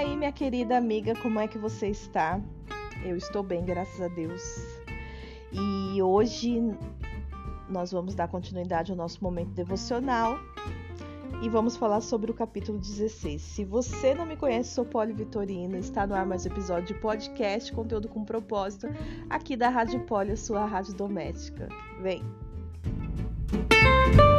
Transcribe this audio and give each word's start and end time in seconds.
aí, 0.00 0.16
minha 0.16 0.32
querida 0.32 0.78
amiga, 0.78 1.14
como 1.16 1.38
é 1.38 1.46
que 1.46 1.58
você 1.58 1.88
está? 1.88 2.40
Eu 3.04 3.16
estou 3.16 3.42
bem, 3.42 3.62
graças 3.62 4.00
a 4.00 4.08
Deus. 4.08 4.42
E 5.52 6.00
hoje 6.00 6.58
nós 7.68 7.92
vamos 7.92 8.14
dar 8.14 8.26
continuidade 8.26 8.90
ao 8.90 8.96
nosso 8.96 9.22
momento 9.22 9.50
devocional 9.50 10.38
e 11.42 11.48
vamos 11.50 11.76
falar 11.76 12.00
sobre 12.00 12.30
o 12.30 12.34
capítulo 12.34 12.78
16. 12.78 13.42
Se 13.42 13.64
você 13.64 14.14
não 14.14 14.24
me 14.24 14.36
conhece, 14.36 14.70
sou 14.70 14.86
Poli 14.86 15.12
Vitorina, 15.12 15.76
está 15.76 16.06
no 16.06 16.14
ar 16.14 16.24
mais 16.24 16.46
um 16.46 16.48
episódio 16.48 16.94
de 16.94 17.00
podcast, 17.00 17.70
conteúdo 17.70 18.08
com 18.08 18.24
propósito, 18.24 18.88
aqui 19.28 19.54
da 19.54 19.68
Rádio 19.68 20.00
Poli, 20.00 20.32
a 20.32 20.36
sua 20.36 20.64
rádio 20.64 20.94
doméstica. 20.94 21.68
Vem! 22.00 22.22
Uma 24.14 24.29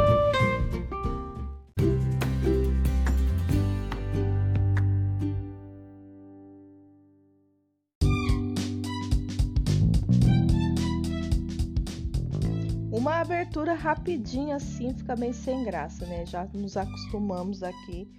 abertura 13.52 13.74
rapidinha 13.74 14.56
assim 14.56 14.94
fica 14.94 15.14
meio 15.14 15.34
sem 15.34 15.62
graça, 15.62 16.06
né? 16.06 16.24
Já 16.24 16.48
nos 16.54 16.74
acostumamos 16.74 17.62
aqui 17.62 18.10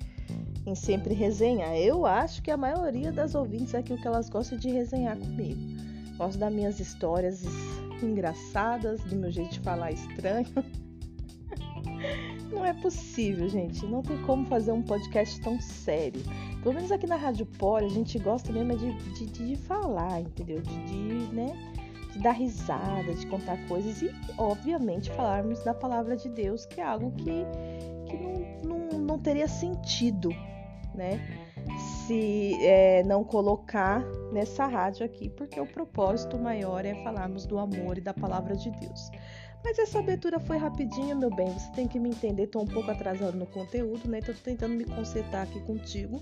em 0.64 0.76
sempre 0.76 1.16
resenhar. 1.16 1.76
Eu 1.76 2.06
acho 2.06 2.40
que 2.44 2.52
a 2.52 2.58
maioria 2.58 3.12
das 3.12 3.34
ouvintes 3.34 3.74
aqui 3.74 3.94
o 3.94 3.98
que 4.00 4.08
elas 4.08 4.30
gostam 4.30 4.60
é 4.60 4.62
de 4.62 4.70
resenhar 4.70 5.18
comigo. 5.18 5.60
Gosto 6.18 6.38
das 6.38 6.54
minhas 6.54 6.80
histórias 6.80 7.44
engraçadas, 8.04 9.02
do 9.06 9.16
meu 9.16 9.32
jeito 9.32 9.54
de 9.54 9.60
falar 9.62 9.92
estranho. 9.92 10.46
Não 12.54 12.64
é 12.64 12.74
possível, 12.74 13.50
gente. 13.50 13.84
Não 13.88 14.04
tem 14.04 14.22
como 14.22 14.46
fazer 14.46 14.72
um 14.72 14.84
podcast 14.84 15.42
tão 15.42 15.60
sério. 15.60 16.22
Pelo 16.62 16.76
menos 16.76 16.92
aqui 16.92 17.08
na 17.08 17.16
Rádio 17.16 17.48
Poli, 17.48 17.88
a 17.88 17.90
gente 17.90 18.20
gosta 18.20 18.54
mesmo 18.54 18.78
de, 18.78 18.94
de, 19.14 19.26
de 19.26 19.56
falar, 19.56 20.22
entendeu? 20.22 20.62
De, 20.62 20.86
de 20.86 21.34
né? 21.34 21.73
De 22.14 22.20
dar 22.20 22.32
risada, 22.32 23.14
de 23.14 23.26
contar 23.26 23.58
coisas 23.68 24.02
e, 24.02 24.14
obviamente, 24.38 25.12
falarmos 25.12 25.64
da 25.64 25.74
palavra 25.74 26.16
de 26.16 26.30
Deus, 26.30 26.66
que 26.66 26.80
é 26.80 26.84
algo 26.84 27.12
que, 27.12 27.46
que 28.06 28.18
não, 28.64 28.90
não, 28.90 29.00
não 29.00 29.20
teria 29.20 29.48
sentido, 29.48 30.30
né? 30.94 31.20
Se 32.06 32.54
é, 32.64 33.04
não 33.04 33.24
colocar 33.24 34.04
nessa 34.32 34.68
rádio 34.68 35.06
aqui, 35.06 35.30
porque 35.30 35.60
o 35.60 35.66
propósito 35.66 36.38
maior 36.38 36.86
é 36.86 36.94
falarmos 37.04 37.46
do 37.46 37.58
amor 37.58 37.98
e 37.98 38.02
da 38.02 38.14
palavra 38.14 38.56
de 38.56 38.70
Deus. 38.70 39.10
Mas 39.64 39.80
essa 39.80 40.00
abertura 40.00 40.40
foi 40.40 40.58
rapidinha, 40.58 41.16
meu 41.16 41.34
bem. 41.34 41.48
Você 41.48 41.72
tem 41.72 41.88
que 41.88 41.98
me 41.98 42.10
entender. 42.10 42.48
Tô 42.48 42.60
um 42.62 42.68
pouco 42.68 42.92
atrasado 42.92 43.38
no 43.38 43.46
conteúdo, 43.48 44.08
né? 44.10 44.20
Então 44.20 44.36
tô 44.36 44.42
tentando 44.42 44.76
me 44.76 44.84
consertar 44.84 45.44
aqui 45.44 45.60
contigo 45.62 46.22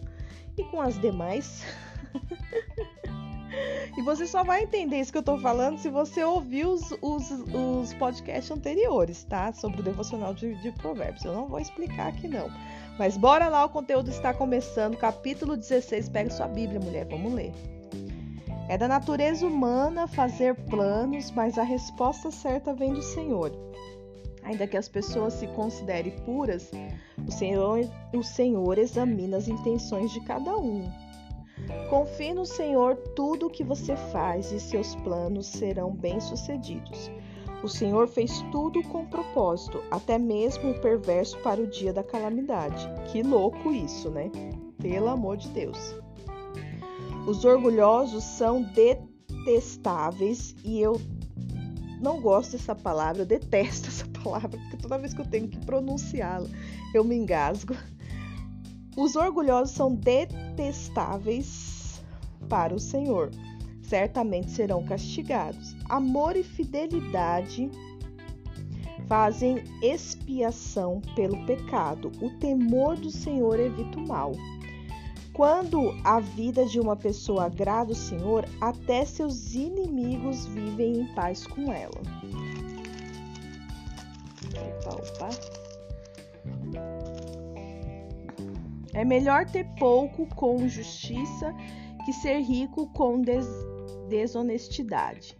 e 0.58 0.64
com 0.66 0.80
as 0.80 1.00
demais. 1.02 1.66
E 3.98 4.02
você 4.04 4.26
só 4.26 4.42
vai 4.42 4.64
entender 4.64 5.02
isso 5.02 5.12
que 5.12 5.18
eu 5.18 5.24
tô 5.24 5.38
falando 5.38 5.78
se 5.78 5.90
você 5.90 6.24
ouvir 6.24 6.66
os, 6.66 6.82
os, 7.02 7.30
os 7.30 7.94
podcasts 7.96 8.50
anteriores, 8.50 9.26
tá? 9.26 9.52
Sobre 9.52 9.82
o 9.82 9.84
devocional 9.84 10.34
de, 10.34 10.56
de 10.62 10.72
provérbios. 10.72 11.26
Eu 11.26 11.34
não 11.34 11.46
vou 11.48 11.60
explicar 11.60 12.08
aqui, 12.08 12.26
não. 12.26 12.50
Mas 12.98 13.18
bora 13.18 13.50
lá, 13.50 13.66
o 13.66 13.70
conteúdo 13.70 14.10
está 14.10 14.34
começando. 14.34 14.96
Capítulo 14.96 15.58
16. 15.58 16.08
Pega 16.08 16.30
sua 16.30 16.48
Bíblia, 16.48 16.80
mulher. 16.80 17.06
Vamos 17.06 17.34
ler. 17.34 17.52
É 18.70 18.78
da 18.78 18.88
natureza 18.88 19.46
humana 19.46 20.08
fazer 20.08 20.56
planos, 20.56 21.30
mas 21.32 21.58
a 21.58 21.64
resposta 21.64 22.32
certa 22.32 22.74
vem 22.74 22.94
do 22.94 23.02
Senhor. 23.02 23.52
Ainda 24.44 24.66
que 24.66 24.78
as 24.78 24.88
pessoas 24.88 25.34
se 25.34 25.48
considerem 25.48 26.14
puras, 26.26 26.72
o 27.28 27.32
Senhor, 27.32 27.80
o 28.14 28.24
Senhor 28.24 28.78
examina 28.78 29.38
as 29.38 29.48
intenções 29.48 30.12
de 30.12 30.22
cada 30.22 30.58
um. 30.58 30.90
Confie 31.90 32.34
no 32.34 32.46
Senhor 32.46 32.96
tudo 33.16 33.48
o 33.48 33.50
que 33.50 33.64
você 33.64 33.96
faz 33.96 34.52
e 34.52 34.60
seus 34.60 34.96
planos 34.96 35.48
serão 35.48 35.92
bem-sucedidos. 35.92 37.12
O 37.64 37.68
Senhor 37.68 38.08
fez 38.08 38.42
tudo 38.52 38.82
com 38.84 39.06
propósito, 39.06 39.84
até 39.92 40.18
mesmo 40.18 40.72
o 40.72 40.80
perverso 40.80 41.38
para 41.40 41.62
o 41.62 41.68
dia 41.68 41.94
da 41.94 42.04
calamidade. 42.04 42.90
Que 43.12 43.22
louco 43.22 43.72
isso, 43.72 44.10
né? 44.10 44.32
Pelo 44.82 45.10
amor 45.10 45.38
de 45.38 45.48
Deus. 45.50 45.96
Os 47.28 47.46
orgulhosos 47.46 48.24
são 48.24 48.64
detestáveis 48.64 50.56
e 50.64 50.82
eu 50.82 51.00
não 52.02 52.20
gosto 52.20 52.54
dessa 52.54 52.74
palavra, 52.74 53.22
eu 53.22 53.26
detesto 53.28 53.88
essa 53.90 54.08
palavra, 54.24 54.58
porque 54.58 54.78
toda 54.78 54.98
vez 54.98 55.14
que 55.14 55.22
eu 55.22 55.28
tenho 55.28 55.48
que 55.48 55.64
pronunciá-la, 55.64 56.48
eu 56.94 57.04
me 57.04 57.16
engasgo. 57.16 57.76
Os 58.96 59.16
orgulhosos 59.16 59.76
são 59.76 59.96
detestáveis 59.96 62.02
para 62.50 62.76
o 62.76 62.80
Senhor. 62.80 63.32
Certamente 63.82 64.52
serão 64.52 64.84
castigados. 64.84 65.76
Amor 65.90 66.36
e 66.36 66.44
fidelidade 66.44 67.70
fazem 69.08 69.64
expiação 69.82 71.02
pelo 71.16 71.46
pecado. 71.46 72.12
O 72.22 72.30
temor 72.40 72.96
do 72.96 73.12
Senhor 73.12 73.60
evita 73.60 74.00
o 74.00 74.08
mal. 74.08 74.32
Quando 75.34 75.96
a 76.04 76.20
vida 76.20 76.66
de 76.66 76.80
uma 76.80 76.96
pessoa 76.96 77.46
agrada 77.46 77.92
o 77.92 77.96
Senhor, 77.96 78.46
até 78.60 79.06
seus 79.06 79.54
inimigos 79.54 80.46
vivem 80.48 81.02
em 81.02 81.16
paz 81.16 81.48
com 81.48 81.72
ela. 81.72 82.02
Opa, 84.56 84.96
opa. 84.96 85.61
É 88.94 89.06
melhor 89.06 89.46
ter 89.46 89.66
pouco 89.80 90.26
com 90.36 90.68
justiça 90.68 91.54
que 92.06 92.14
ser 92.14 92.40
rico 92.40 92.88
com 92.88 93.22
des 93.22 93.48
desonestidade. 94.10 95.38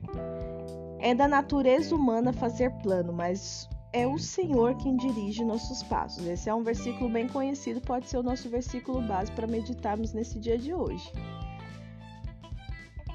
É 1.00 1.14
da 1.14 1.28
natureza 1.28 1.94
humana 1.94 2.32
fazer 2.32 2.72
plano, 2.82 3.12
mas 3.12 3.68
é 3.92 4.08
o 4.08 4.18
Senhor 4.18 4.78
quem 4.78 4.96
dirige 4.96 5.44
nossos 5.44 5.84
passos. 5.84 6.26
Esse 6.26 6.50
é 6.50 6.56
um 6.56 6.64
versículo 6.64 7.10
bem 7.10 7.28
conhecido, 7.28 7.82
pode 7.82 8.08
ser 8.08 8.18
o 8.18 8.24
nosso 8.24 8.48
versículo 8.50 9.02
base 9.02 9.30
para 9.34 9.46
meditarmos 9.46 10.14
nesse 10.14 10.40
dia 10.40 10.58
de 10.58 10.74
hoje. 10.74 11.12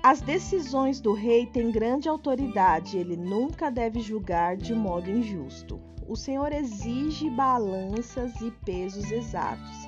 As 0.02 0.20
decisões 0.20 1.00
do 1.00 1.14
rei 1.14 1.46
têm 1.46 1.70
grande 1.70 2.08
autoridade, 2.08 2.98
ele 2.98 3.16
nunca 3.16 3.70
deve 3.70 4.00
julgar 4.00 4.56
de 4.56 4.74
modo 4.74 5.10
injusto. 5.10 5.80
O 6.06 6.14
Senhor 6.14 6.52
exige 6.52 7.30
balanças 7.30 8.38
e 8.40 8.50
pesos 8.64 9.10
exatos 9.10 9.85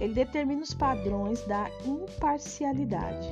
ele 0.00 0.14
determina 0.14 0.62
os 0.62 0.74
padrões 0.74 1.44
da 1.46 1.70
imparcialidade. 1.84 3.28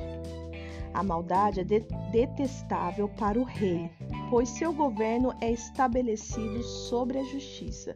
A 0.93 1.03
maldade 1.03 1.59
é 1.59 1.63
de 1.63 1.81
detestável 2.11 3.09
para 3.09 3.39
o 3.39 3.43
rei, 3.43 3.91
pois 4.29 4.49
seu 4.49 4.73
governo 4.73 5.33
é 5.41 5.51
estabelecido 5.51 6.63
sobre 6.63 7.19
a 7.19 7.23
justiça. 7.23 7.93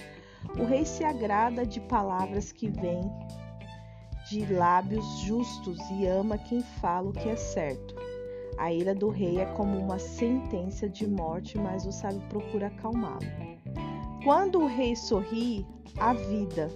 O 0.60 0.66
rei 0.66 0.86
se 0.86 1.04
agrada 1.04 1.66
de 1.66 1.80
palavras 1.80 2.52
que 2.52 2.70
vêm 2.70 3.02
de 4.30 4.46
lábios 4.54 5.06
justos 5.22 5.80
e 5.92 6.06
ama 6.06 6.38
quem 6.38 6.62
fala 6.62 7.10
o 7.10 7.14
que 7.14 7.30
é 7.30 7.36
certo. 7.36 7.96
A 8.58 8.72
ira 8.72 8.94
do 8.94 9.10
rei 9.10 9.40
é 9.40 9.46
como 9.46 9.78
uma 9.78 9.98
sentença 9.98 10.90
de 10.90 11.08
morte, 11.08 11.58
mas 11.58 11.86
o 11.86 11.92
sábio 11.92 12.22
procura 12.28 12.68
acalmá-lo. 12.68 13.20
Quando 14.24 14.60
o 14.60 14.68
rei 14.68 14.96
sorri, 14.96 15.66
a 15.98 16.14
vida 16.14 16.70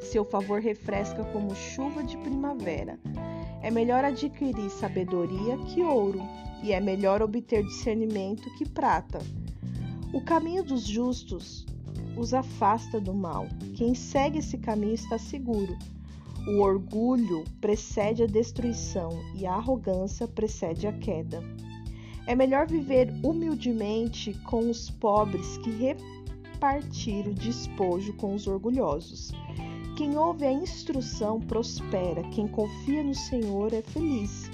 seu 0.00 0.24
favor 0.24 0.60
refresca 0.60 1.24
como 1.24 1.54
chuva 1.54 2.02
de 2.02 2.16
primavera. 2.18 2.98
É 3.62 3.70
melhor 3.70 4.04
adquirir 4.04 4.70
sabedoria 4.70 5.58
que 5.66 5.82
ouro, 5.82 6.20
e 6.62 6.72
é 6.72 6.80
melhor 6.80 7.22
obter 7.22 7.64
discernimento 7.64 8.48
que 8.56 8.68
prata. 8.68 9.18
O 10.12 10.20
caminho 10.20 10.64
dos 10.64 10.86
justos 10.86 11.66
os 12.16 12.34
afasta 12.34 13.00
do 13.00 13.14
mal. 13.14 13.46
Quem 13.76 13.94
segue 13.94 14.38
esse 14.38 14.58
caminho 14.58 14.94
está 14.94 15.18
seguro. 15.18 15.76
O 16.48 16.60
orgulho 16.60 17.44
precede 17.60 18.22
a 18.22 18.26
destruição 18.26 19.10
e 19.34 19.46
a 19.46 19.54
arrogância 19.54 20.26
precede 20.26 20.86
a 20.86 20.92
queda. 20.92 21.42
É 22.26 22.34
melhor 22.34 22.66
viver 22.66 23.12
humildemente 23.22 24.34
com 24.44 24.68
os 24.68 24.90
pobres 24.90 25.58
que 25.58 25.70
repartir 26.58 27.28
o 27.28 27.34
despojo 27.34 28.12
com 28.14 28.34
os 28.34 28.48
orgulhosos. 28.48 29.30
Quem 29.96 30.18
ouve 30.18 30.44
a 30.44 30.52
instrução 30.52 31.40
prospera, 31.40 32.22
quem 32.30 32.48
confia 32.48 33.04
no 33.04 33.14
Senhor 33.14 33.72
é 33.72 33.80
feliz. 33.80 34.50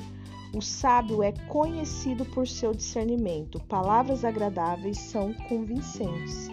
O 0.54 0.60
sábio 0.60 1.22
é 1.22 1.32
conhecido 1.48 2.26
por 2.26 2.46
seu 2.46 2.74
discernimento, 2.74 3.58
palavras 3.68 4.22
agradáveis 4.22 4.98
são 4.98 5.32
convincentes. 5.48 6.50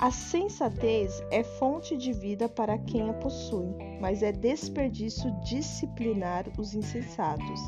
A 0.00 0.10
sensatez 0.10 1.22
é 1.30 1.44
fonte 1.44 1.96
de 1.96 2.12
vida 2.14 2.48
para 2.48 2.78
quem 2.78 3.10
a 3.10 3.14
possui, 3.14 3.68
mas 4.00 4.22
é 4.22 4.32
desperdício 4.32 5.30
disciplinar 5.44 6.46
os 6.58 6.74
insensatos. 6.74 7.60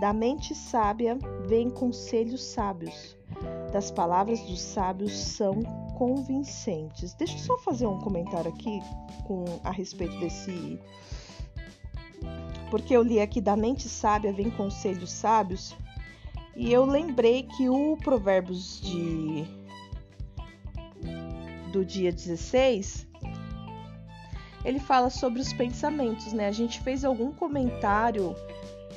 Da 0.00 0.12
mente 0.12 0.54
sábia 0.54 1.18
vem 1.46 1.68
conselhos 1.70 2.42
sábios, 2.44 3.16
das 3.72 3.90
palavras 3.90 4.40
dos 4.40 4.60
sábios 4.60 5.12
são 5.18 5.60
convincentes. 6.00 7.12
Deixa 7.12 7.34
eu 7.34 7.38
só 7.40 7.58
fazer 7.58 7.86
um 7.86 7.98
comentário 7.98 8.50
aqui 8.50 8.80
com 9.26 9.44
a 9.62 9.70
respeito 9.70 10.18
desse 10.18 10.80
porque 12.70 12.96
eu 12.96 13.02
li 13.02 13.20
aqui 13.20 13.38
da 13.38 13.54
mente 13.54 13.86
sábia 13.86 14.32
vem 14.32 14.48
conselhos 14.48 15.12
sábios, 15.12 15.76
e 16.56 16.72
eu 16.72 16.86
lembrei 16.86 17.42
que 17.42 17.68
o 17.68 17.98
Provérbios 17.98 18.80
de 18.80 19.44
do 21.70 21.84
dia 21.84 22.10
16 22.10 23.06
ele 24.64 24.78
fala 24.78 25.10
sobre 25.10 25.40
os 25.40 25.52
pensamentos, 25.52 26.32
né? 26.32 26.46
A 26.46 26.52
gente 26.52 26.80
fez 26.80 27.04
algum 27.04 27.30
comentário 27.30 28.34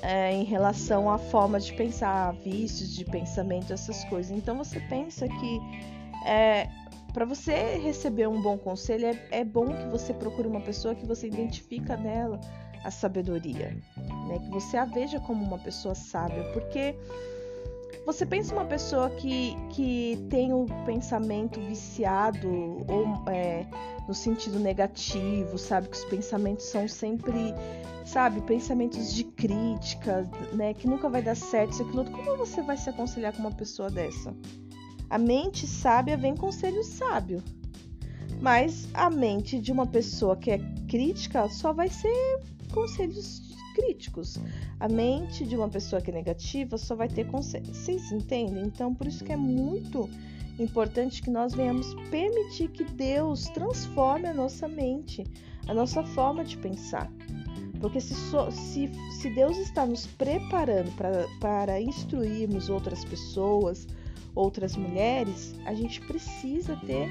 é, 0.02 0.34
em 0.34 0.44
relação 0.46 1.10
à 1.10 1.18
forma 1.18 1.60
de 1.60 1.74
pensar, 1.74 2.32
vícios 2.36 2.96
de 2.96 3.04
pensamento, 3.04 3.74
essas 3.74 4.06
coisas. 4.06 4.32
Então 4.32 4.58
você 4.58 4.80
pensa 4.82 5.28
que 5.28 5.60
é, 6.26 6.70
para 7.14 7.26
você 7.26 7.78
receber 7.78 8.28
um 8.28 8.42
bom 8.42 8.58
conselho 8.58 9.06
é, 9.06 9.28
é, 9.30 9.44
bom 9.44 9.68
que 9.68 9.86
você 9.88 10.14
procure 10.14 10.48
uma 10.48 10.62
pessoa 10.62 10.96
que 10.96 11.06
você 11.06 11.28
identifica 11.28 11.96
nela 11.96 12.40
a 12.84 12.92
sabedoria, 12.92 13.78
né? 14.28 14.40
Que 14.40 14.50
você 14.50 14.76
a 14.76 14.84
veja 14.84 15.20
como 15.20 15.46
uma 15.46 15.60
pessoa 15.60 15.96
sábia, 15.96 16.44
porque 16.52 16.96
você 18.06 18.26
pensa 18.26 18.54
uma 18.54 18.66
pessoa 18.66 19.10
que, 19.12 19.56
que 19.70 20.26
tem 20.30 20.52
o 20.52 20.64
um 20.64 20.86
pensamento 20.86 21.62
viciado 21.62 22.50
ou 22.50 23.30
é, 23.32 23.66
no 24.08 24.14
sentido 24.14 24.60
negativo, 24.60 25.58
sabe? 25.58 25.88
Que 25.88 25.96
os 25.96 26.06
pensamentos 26.06 26.66
são 26.66 26.88
sempre, 26.88 27.54
sabe, 28.06 28.42
pensamentos 28.42 29.14
de 29.14 29.24
crítica, 29.24 30.30
né? 30.52 30.74
Que 30.74 30.88
nunca 30.88 31.08
vai 31.08 31.22
dar 31.22 31.36
certo, 31.36 31.72
isso, 31.72 31.84
aquilo. 31.84 32.04
Como 32.12 32.36
você 32.38 32.62
vai 32.62 32.76
se 32.76 32.90
aconselhar 32.90 33.32
com 33.34 33.40
uma 33.40 33.52
pessoa 33.52 33.90
dessa? 33.90 34.36
A 35.10 35.18
mente 35.18 35.68
sábia 35.68 36.18
vem 36.18 36.36
conselho 36.36 36.84
sábio. 36.84 37.44
Mas 38.42 38.88
a 38.94 39.10
mente 39.10 39.60
de 39.60 39.72
uma 39.72 39.86
pessoa 39.86 40.36
que 40.36 40.52
é 40.52 40.58
crítica 40.88 41.48
só 41.50 41.72
vai 41.72 41.90
ser 41.90 42.40
conselhos 42.74 43.42
críticos. 43.74 44.38
A 44.80 44.88
mente 44.88 45.46
de 45.46 45.56
uma 45.56 45.70
pessoa 45.70 46.02
que 46.02 46.12
é 46.12 46.14
negativa 46.14 46.78
só 46.78 46.96
vai 46.96 47.08
ter 47.08 47.26
conselhos. 47.28 47.70
Vocês 47.70 48.12
entendem? 48.12 48.64
Então, 48.64 48.94
por 48.94 49.08
isso 49.08 49.24
que 49.24 49.32
é 49.32 49.38
muito 49.38 50.10
importante 50.60 51.22
que 51.22 51.30
nós 51.30 51.54
venhamos 51.54 51.94
permitir 52.10 52.70
que 52.70 52.84
Deus 52.84 53.46
transforme 53.50 54.28
a 54.28 54.34
nossa 54.34 54.68
mente, 54.68 55.24
a 55.68 55.74
nossa 55.74 56.04
forma 56.04 56.44
de 56.44 56.58
pensar. 56.58 57.12
Porque 57.80 58.00
se, 58.00 58.14
se, 58.14 58.92
se 59.20 59.30
Deus 59.32 59.58
está 59.58 59.86
nos 59.86 60.06
preparando 60.06 60.92
para, 60.96 61.28
para 61.40 61.82
instruirmos 61.82 62.70
outras 62.70 63.04
pessoas, 63.04 63.88
outras 64.36 64.76
mulheres, 64.76 65.56
a 65.66 65.74
gente 65.74 66.02
precisa 66.02 66.76
ter 66.86 67.10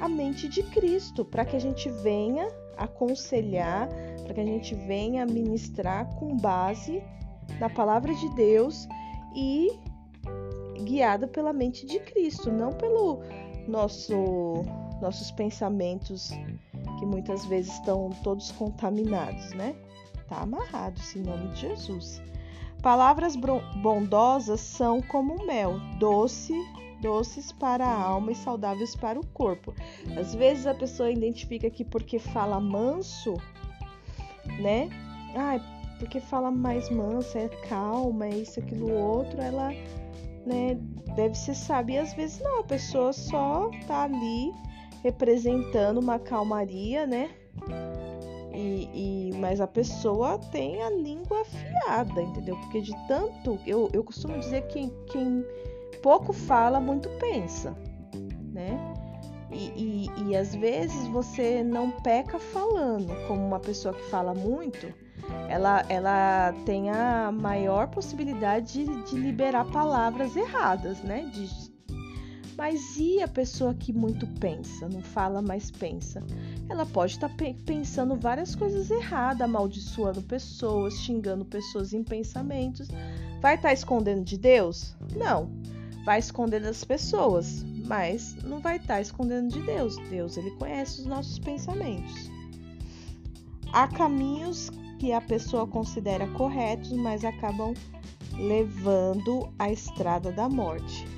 a 0.00 0.08
mente 0.08 0.48
de 0.48 0.62
Cristo 0.62 1.24
para 1.24 1.44
que 1.44 1.56
a 1.56 1.58
gente 1.60 1.88
venha 1.88 2.48
aconselhar, 2.76 3.88
para 4.24 4.34
que 4.34 4.40
a 4.40 4.44
gente 4.44 4.74
venha 4.74 5.24
ministrar 5.24 6.06
com 6.16 6.36
base 6.36 7.02
na 7.60 7.70
palavra 7.70 8.12
de 8.14 8.28
Deus 8.34 8.88
e 9.34 9.68
guiada 10.82 11.26
pela 11.26 11.52
mente 11.52 11.86
de 11.86 12.00
Cristo, 12.00 12.50
não 12.50 12.72
pelo 12.72 13.20
nosso 13.68 14.64
nossos 15.00 15.30
pensamentos 15.32 16.30
que 16.98 17.04
muitas 17.04 17.44
vezes 17.46 17.72
estão 17.74 18.10
todos 18.22 18.50
contaminados, 18.52 19.52
né? 19.52 19.74
Tá 20.28 20.40
amarrado 20.40 20.98
em 21.14 21.20
nome 21.20 21.48
de 21.48 21.60
Jesus. 21.62 22.22
Palavras 22.84 23.34
bondosas 23.34 24.60
são 24.60 25.00
como 25.00 25.46
mel, 25.46 25.80
doce, 25.98 26.52
doces 27.00 27.50
para 27.50 27.86
a 27.86 28.02
alma 28.02 28.32
e 28.32 28.34
saudáveis 28.34 28.94
para 28.94 29.18
o 29.18 29.26
corpo. 29.28 29.72
Às 30.20 30.34
vezes 30.34 30.66
a 30.66 30.74
pessoa 30.74 31.10
identifica 31.10 31.70
que 31.70 31.82
porque 31.82 32.18
fala 32.18 32.60
manso, 32.60 33.36
né? 34.60 34.90
Ah, 35.34 35.58
porque 35.98 36.20
fala 36.20 36.50
mais 36.50 36.90
mansa, 36.90 37.38
é 37.38 37.48
calma, 37.48 38.26
é 38.26 38.36
isso, 38.36 38.60
aquilo, 38.60 38.92
outro, 38.92 39.40
ela 39.40 39.70
né, 40.44 40.74
deve 41.16 41.34
ser 41.36 41.54
sábia. 41.54 41.94
E 41.94 41.98
às 42.00 42.12
vezes 42.12 42.38
não, 42.42 42.60
a 42.60 42.64
pessoa 42.64 43.14
só 43.14 43.70
tá 43.86 44.02
ali 44.02 44.52
representando 45.02 46.00
uma 46.00 46.18
calmaria, 46.18 47.06
né? 47.06 47.30
E, 48.54 48.88
e, 48.94 49.36
mas 49.38 49.60
a 49.60 49.66
pessoa 49.66 50.38
tem 50.38 50.80
a 50.82 50.90
língua 50.90 51.40
afiada, 51.40 52.22
entendeu? 52.22 52.56
Porque 52.56 52.80
de 52.80 52.94
tanto, 53.08 53.58
eu, 53.66 53.90
eu 53.92 54.04
costumo 54.04 54.38
dizer 54.38 54.62
que 54.68 54.88
quem 55.06 55.44
pouco 56.02 56.32
fala, 56.32 56.78
muito 56.78 57.08
pensa, 57.18 57.76
né? 58.52 58.78
E, 59.50 60.08
e, 60.16 60.28
e 60.28 60.36
às 60.36 60.54
vezes 60.54 61.06
você 61.08 61.62
não 61.62 61.90
peca 61.90 62.38
falando, 62.38 63.12
como 63.26 63.44
uma 63.44 63.60
pessoa 63.60 63.92
que 63.92 64.02
fala 64.10 64.34
muito, 64.34 64.92
ela, 65.48 65.84
ela 65.88 66.52
tem 66.64 66.90
a 66.90 67.32
maior 67.32 67.88
possibilidade 67.88 68.84
de, 68.84 69.02
de 69.04 69.16
liberar 69.16 69.64
palavras 69.66 70.36
erradas, 70.36 71.02
né? 71.02 71.28
De, 71.32 71.48
mas 72.56 72.96
e 72.96 73.20
a 73.20 73.28
pessoa 73.28 73.74
que 73.74 73.92
muito 73.92 74.26
pensa, 74.38 74.88
não 74.88 75.02
fala, 75.02 75.42
mas 75.42 75.70
pensa? 75.70 76.22
Ela 76.68 76.86
pode 76.86 77.12
estar 77.12 77.28
tá 77.28 77.34
pe 77.34 77.54
pensando 77.64 78.16
várias 78.16 78.54
coisas 78.54 78.90
erradas, 78.90 79.42
amaldiçoando 79.42 80.22
pessoas, 80.22 80.94
xingando 81.00 81.44
pessoas 81.44 81.92
em 81.92 82.02
pensamentos. 82.02 82.88
Vai 83.40 83.56
estar 83.56 83.68
tá 83.68 83.74
escondendo 83.74 84.24
de 84.24 84.38
Deus? 84.38 84.96
Não. 85.14 85.50
Vai 86.04 86.18
esconder 86.18 86.60
das 86.60 86.84
pessoas, 86.84 87.64
mas 87.86 88.36
não 88.42 88.60
vai 88.60 88.76
estar 88.76 88.94
tá 88.94 89.00
escondendo 89.00 89.52
de 89.52 89.60
Deus. 89.62 89.96
Deus, 90.08 90.36
ele 90.36 90.50
conhece 90.52 91.00
os 91.00 91.06
nossos 91.06 91.38
pensamentos. 91.38 92.30
Há 93.72 93.88
caminhos 93.88 94.70
que 94.98 95.12
a 95.12 95.20
pessoa 95.20 95.66
considera 95.66 96.26
corretos, 96.28 96.92
mas 96.92 97.24
acabam 97.24 97.74
levando 98.38 99.52
à 99.58 99.70
estrada 99.70 100.32
da 100.32 100.48
morte. 100.48 101.13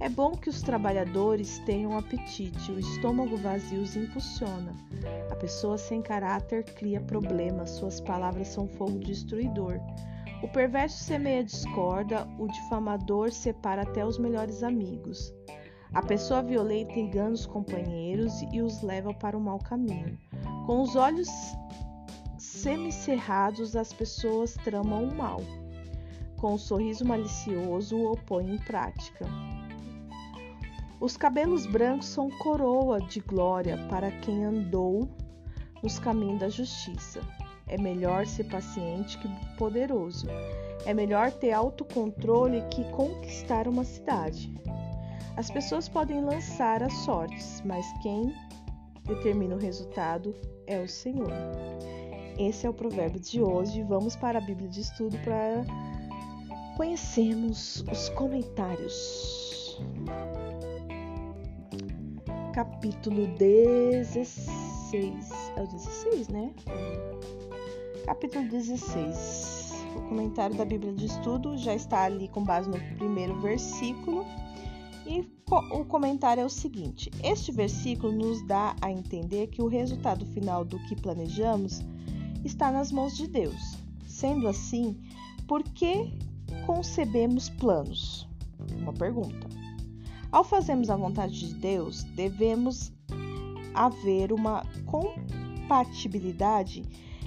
É 0.00 0.08
bom 0.08 0.32
que 0.32 0.48
os 0.48 0.60
trabalhadores 0.60 1.58
tenham 1.60 1.96
apetite, 1.96 2.72
o 2.72 2.78
estômago 2.78 3.36
vazio 3.36 3.80
os 3.80 3.94
impulsiona. 3.94 4.74
A 5.30 5.36
pessoa 5.36 5.78
sem 5.78 6.02
caráter 6.02 6.64
cria 6.64 7.00
problemas, 7.00 7.70
suas 7.70 8.00
palavras 8.00 8.48
são 8.48 8.66
fogo 8.66 8.98
destruidor. 8.98 9.80
O 10.42 10.48
perverso 10.48 11.02
semeia 11.02 11.44
discorda, 11.44 12.28
o 12.38 12.48
difamador 12.48 13.30
separa 13.32 13.82
até 13.82 14.04
os 14.04 14.18
melhores 14.18 14.62
amigos. 14.62 15.32
A 15.94 16.02
pessoa 16.02 16.42
violenta 16.42 16.98
engana 16.98 17.30
os 17.30 17.46
companheiros 17.46 18.42
e 18.52 18.60
os 18.60 18.82
leva 18.82 19.14
para 19.14 19.38
o 19.38 19.40
mau 19.40 19.60
caminho. 19.60 20.18
Com 20.66 20.82
os 20.82 20.96
olhos 20.96 21.28
semicerrados 22.36 23.76
as 23.76 23.92
pessoas 23.92 24.54
tramam 24.64 25.04
o 25.04 25.14
mal. 25.14 25.40
Com 26.36 26.50
o 26.50 26.54
um 26.54 26.58
sorriso 26.58 27.04
malicioso 27.04 27.96
o 27.96 28.16
põem 28.26 28.56
em 28.56 28.58
prática. 28.58 29.24
Os 31.00 31.16
cabelos 31.16 31.66
brancos 31.66 32.06
são 32.06 32.30
coroa 32.30 33.00
de 33.00 33.20
glória 33.20 33.76
para 33.88 34.10
quem 34.10 34.44
andou 34.44 35.08
nos 35.82 35.98
caminhos 35.98 36.40
da 36.40 36.48
justiça. 36.48 37.20
É 37.66 37.78
melhor 37.78 38.26
ser 38.26 38.44
paciente 38.44 39.18
que 39.18 39.28
poderoso. 39.56 40.26
É 40.86 40.94
melhor 40.94 41.32
ter 41.32 41.52
autocontrole 41.52 42.62
que 42.70 42.84
conquistar 42.90 43.66
uma 43.66 43.84
cidade. 43.84 44.54
As 45.36 45.50
pessoas 45.50 45.88
podem 45.88 46.24
lançar 46.24 46.82
as 46.82 46.92
sortes, 46.98 47.62
mas 47.64 47.84
quem 48.02 48.32
determina 49.04 49.56
o 49.56 49.58
resultado 49.58 50.34
é 50.66 50.80
o 50.80 50.88
Senhor. 50.88 51.32
Esse 52.38 52.66
é 52.66 52.70
o 52.70 52.74
provérbio 52.74 53.20
de 53.20 53.40
hoje. 53.40 53.82
Vamos 53.82 54.16
para 54.16 54.38
a 54.38 54.42
Bíblia 54.42 54.68
de 54.68 54.80
estudo 54.80 55.16
para 55.18 55.64
conhecermos 56.76 57.84
os 57.90 58.08
comentários. 58.10 59.78
Capítulo 62.54 63.26
16. 63.36 64.94
É 65.56 65.60
o 65.60 65.66
16, 65.66 66.28
né? 66.28 66.54
Capítulo 68.06 68.48
16. 68.48 69.72
O 69.96 70.02
comentário 70.02 70.56
da 70.56 70.64
Bíblia 70.64 70.92
de 70.92 71.06
estudo 71.06 71.58
já 71.58 71.74
está 71.74 72.04
ali 72.04 72.28
com 72.28 72.44
base 72.44 72.70
no 72.70 72.78
primeiro 72.96 73.40
versículo. 73.40 74.24
E 75.04 75.28
o 75.50 75.84
comentário 75.84 76.42
é 76.42 76.44
o 76.44 76.48
seguinte: 76.48 77.10
Este 77.24 77.50
versículo 77.50 78.12
nos 78.12 78.40
dá 78.46 78.76
a 78.80 78.88
entender 78.88 79.48
que 79.48 79.60
o 79.60 79.66
resultado 79.66 80.24
final 80.26 80.64
do 80.64 80.78
que 80.86 80.94
planejamos 80.94 81.80
está 82.44 82.70
nas 82.70 82.92
mãos 82.92 83.16
de 83.16 83.26
Deus. 83.26 83.76
Sendo 84.06 84.46
assim, 84.46 84.96
por 85.48 85.64
que 85.64 86.08
concebemos 86.66 87.50
planos? 87.50 88.28
Uma 88.80 88.92
pergunta. 88.92 89.53
Ao 90.34 90.42
fazermos 90.42 90.90
a 90.90 90.96
vontade 90.96 91.48
de 91.48 91.54
Deus, 91.54 92.02
devemos 92.02 92.92
haver 93.72 94.32
uma 94.32 94.66
compatibilidade 94.84 96.82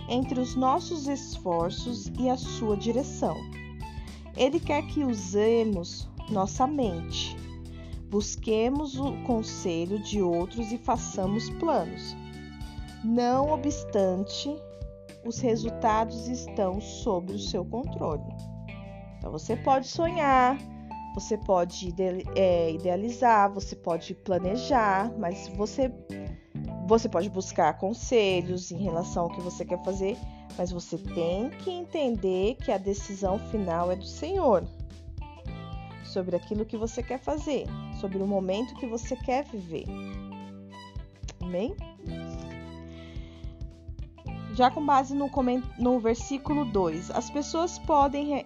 entre 0.09 0.41
os 0.41 0.57
nossos 0.57 1.07
esforços 1.07 2.11
e 2.19 2.29
a 2.29 2.35
sua 2.35 2.75
direção. 2.75 3.37
Ele 4.35 4.59
quer 4.59 4.85
que 4.87 5.05
usemos 5.05 6.09
nossa 6.29 6.67
mente, 6.67 7.33
busquemos 8.09 8.99
o 8.99 9.13
conselho 9.23 9.99
de 9.99 10.21
outros 10.21 10.73
e 10.73 10.77
façamos 10.77 11.49
planos. 11.51 12.13
Não 13.05 13.51
obstante, 13.51 14.53
os 15.25 15.39
resultados 15.39 16.27
estão 16.27 16.81
sob 16.81 17.31
o 17.31 17.39
seu 17.39 17.63
controle. 17.63 18.35
Então 19.17 19.31
você 19.31 19.55
pode 19.55 19.87
sonhar, 19.87 20.57
você 21.17 21.35
pode 21.35 21.95
é, 22.35 22.71
idealizar, 22.71 23.51
você 23.51 23.75
pode 23.75 24.13
planejar, 24.13 25.11
mas 25.17 25.47
você 25.47 25.91
você 26.85 27.09
pode 27.09 27.27
buscar 27.27 27.75
conselhos 27.79 28.71
em 28.71 28.77
relação 28.77 29.23
ao 29.23 29.29
que 29.31 29.41
você 29.41 29.65
quer 29.65 29.83
fazer, 29.83 30.15
mas 30.55 30.71
você 30.71 30.95
tem 30.95 31.49
que 31.49 31.71
entender 31.71 32.55
que 32.63 32.71
a 32.71 32.77
decisão 32.77 33.39
final 33.39 33.91
é 33.91 33.95
do 33.95 34.05
Senhor 34.05 34.63
sobre 36.03 36.35
aquilo 36.35 36.63
que 36.63 36.77
você 36.77 37.01
quer 37.01 37.19
fazer, 37.19 37.65
sobre 37.99 38.19
o 38.19 38.27
momento 38.27 38.75
que 38.75 38.85
você 38.85 39.15
quer 39.15 39.43
viver. 39.45 39.85
Amém? 41.41 41.75
Já 44.53 44.71
com 44.71 44.85
base 44.85 45.13
no, 45.13 45.29
no 45.77 45.99
versículo 45.99 46.65
2, 46.65 47.11
as 47.11 47.29
pessoas 47.29 47.77
podem 47.79 48.45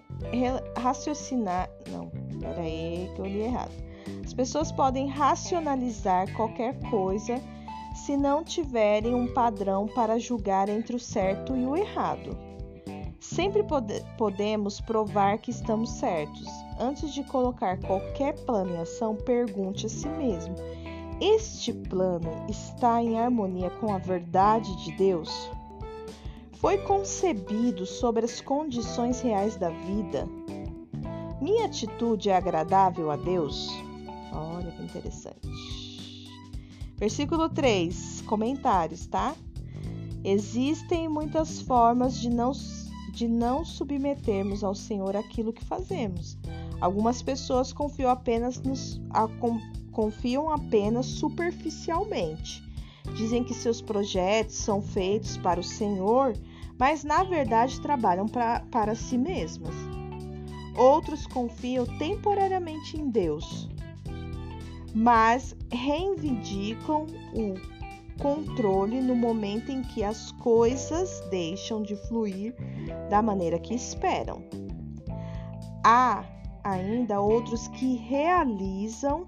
raciocinar. 0.78 1.70
Não, 1.90 2.11
peraí 2.42 3.10
que 3.16 3.22
eu 3.22 3.26
li 3.26 3.42
errado. 3.42 3.72
As 4.26 4.34
pessoas 4.34 4.72
podem 4.72 5.08
racionalizar 5.08 6.32
qualquer 6.34 6.78
coisa 6.90 7.42
se 7.96 8.18
não 8.18 8.44
tiverem 8.44 9.14
um 9.14 9.34
padrão 9.34 9.88
para 9.88 10.20
julgar 10.20 10.70
entre 10.70 10.96
o 10.96 11.00
certo 11.00 11.56
e 11.56 11.66
o 11.66 11.76
errado. 11.76 12.38
Sempre 13.20 13.64
pode, 13.64 14.04
podemos 14.18 14.82
provar 14.82 15.38
que 15.38 15.52
estamos 15.52 15.92
certos. 15.92 16.48
Antes 16.80 17.14
de 17.14 17.24
colocar 17.24 17.78
qualquer 17.80 18.34
plano 18.46 18.74
em 18.74 18.78
ação, 18.80 19.16
pergunte 19.16 19.86
a 19.86 19.90
si 19.90 20.10
mesmo: 20.10 20.56
este 21.22 21.72
plano 21.72 22.32
está 22.50 23.02
em 23.02 23.20
harmonia 23.20 23.70
com 23.70 23.94
a 23.94 24.00
verdade 24.00 24.76
de 24.84 24.92
Deus? 24.94 25.52
Foi 26.54 26.80
concebido 26.80 27.86
sobre 27.86 28.26
as 28.26 28.42
condições 28.42 29.22
reais 29.22 29.56
da 29.56 29.70
vida? 29.70 30.28
Minha 31.42 31.66
atitude 31.66 32.30
é 32.30 32.38
agradável 32.38 33.10
a 33.10 33.16
Deus? 33.16 33.68
Olha 34.32 34.72
que 34.72 34.84
interessante. 34.84 36.30
Versículo 36.98 37.50
3, 37.50 38.22
comentários, 38.28 39.08
tá? 39.08 39.36
Existem 40.24 41.10
muitas 41.10 41.60
formas 41.60 42.20
de 42.20 42.30
não 42.30 42.52
de 43.12 43.28
não 43.28 43.66
submetermos 43.66 44.64
ao 44.64 44.74
Senhor 44.74 45.16
aquilo 45.16 45.52
que 45.52 45.66
fazemos. 45.66 46.38
Algumas 46.80 47.22
pessoas 47.22 47.74
confiam 47.74 48.10
apenas, 48.10 48.62
nos, 48.62 49.02
a, 49.10 49.28
confiam 49.92 50.50
apenas 50.50 51.08
superficialmente. 51.08 52.64
Dizem 53.16 53.44
que 53.44 53.54
seus 53.54 53.82
projetos 53.82 54.56
são 54.56 54.82
feitos 54.82 55.36
para 55.38 55.60
o 55.60 55.64
Senhor, 55.64 56.38
mas 56.80 57.04
na 57.04 57.24
verdade 57.24 57.82
trabalham 57.82 58.28
pra, 58.28 58.62
para 58.72 58.96
si 58.96 59.18
mesmas. 59.18 59.76
Outros 60.76 61.28
confiam 61.28 61.86
temporariamente 61.98 63.00
em 63.00 63.10
Deus, 63.10 63.70
mas 64.94 65.56
reivindicam 65.72 67.06
o 67.34 67.56
controle 68.22 69.02
no 69.02 69.16
momento 69.16 69.72
em 69.72 69.82
que 69.82 70.04
as 70.04 70.32
coisas 70.34 71.22
deixam 71.30 71.82
de 71.82 71.96
fluir 72.08 72.56
da 73.10 73.22
maneira 73.22 73.60
que 73.60 73.74
esperam. 73.74 74.44
Há 75.84 76.24
ainda 76.64 77.20
outros 77.20 77.68
que 77.70 77.96
realizam 77.96 79.28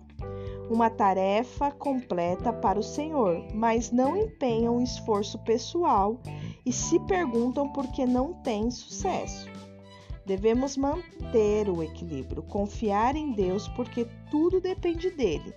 uma 0.70 0.90
tarefa 0.90 1.72
completa 1.72 2.54
para 2.54 2.80
o 2.80 2.84
Senhor, 2.84 3.44
mas 3.54 3.92
não 3.92 4.16
empenham 4.16 4.82
esforço 4.82 5.38
pessoal 5.40 6.20
e 6.66 6.72
se 6.72 7.00
perguntam 7.02 7.68
por 7.70 7.88
que 7.88 8.06
não 8.06 8.34
têm 8.34 8.72
sucesso. 8.72 9.53
Devemos 10.26 10.78
manter 10.78 11.70
o 11.70 11.84
equilíbrio, 11.84 12.42
confiar 12.44 13.16
em 13.16 13.32
Deus 13.34 13.68
porque 13.70 14.08
tudo 14.32 14.62
depende 14.62 15.10
dele 15.10 15.54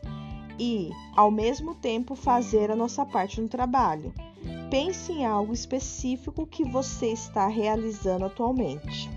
e, 0.59 0.91
ao 1.15 1.31
mesmo 1.31 1.75
tempo, 1.75 2.15
fazer 2.15 2.71
a 2.71 2.77
nossa 2.77 3.05
parte 3.05 3.41
no 3.41 3.49
trabalho. 3.49 4.13
Pense 4.71 5.13
em 5.13 5.25
algo 5.25 5.53
específico 5.53 6.47
que 6.47 6.65
você 6.65 7.09
está 7.09 7.47
realizando 7.47 8.25
atualmente. 8.25 9.09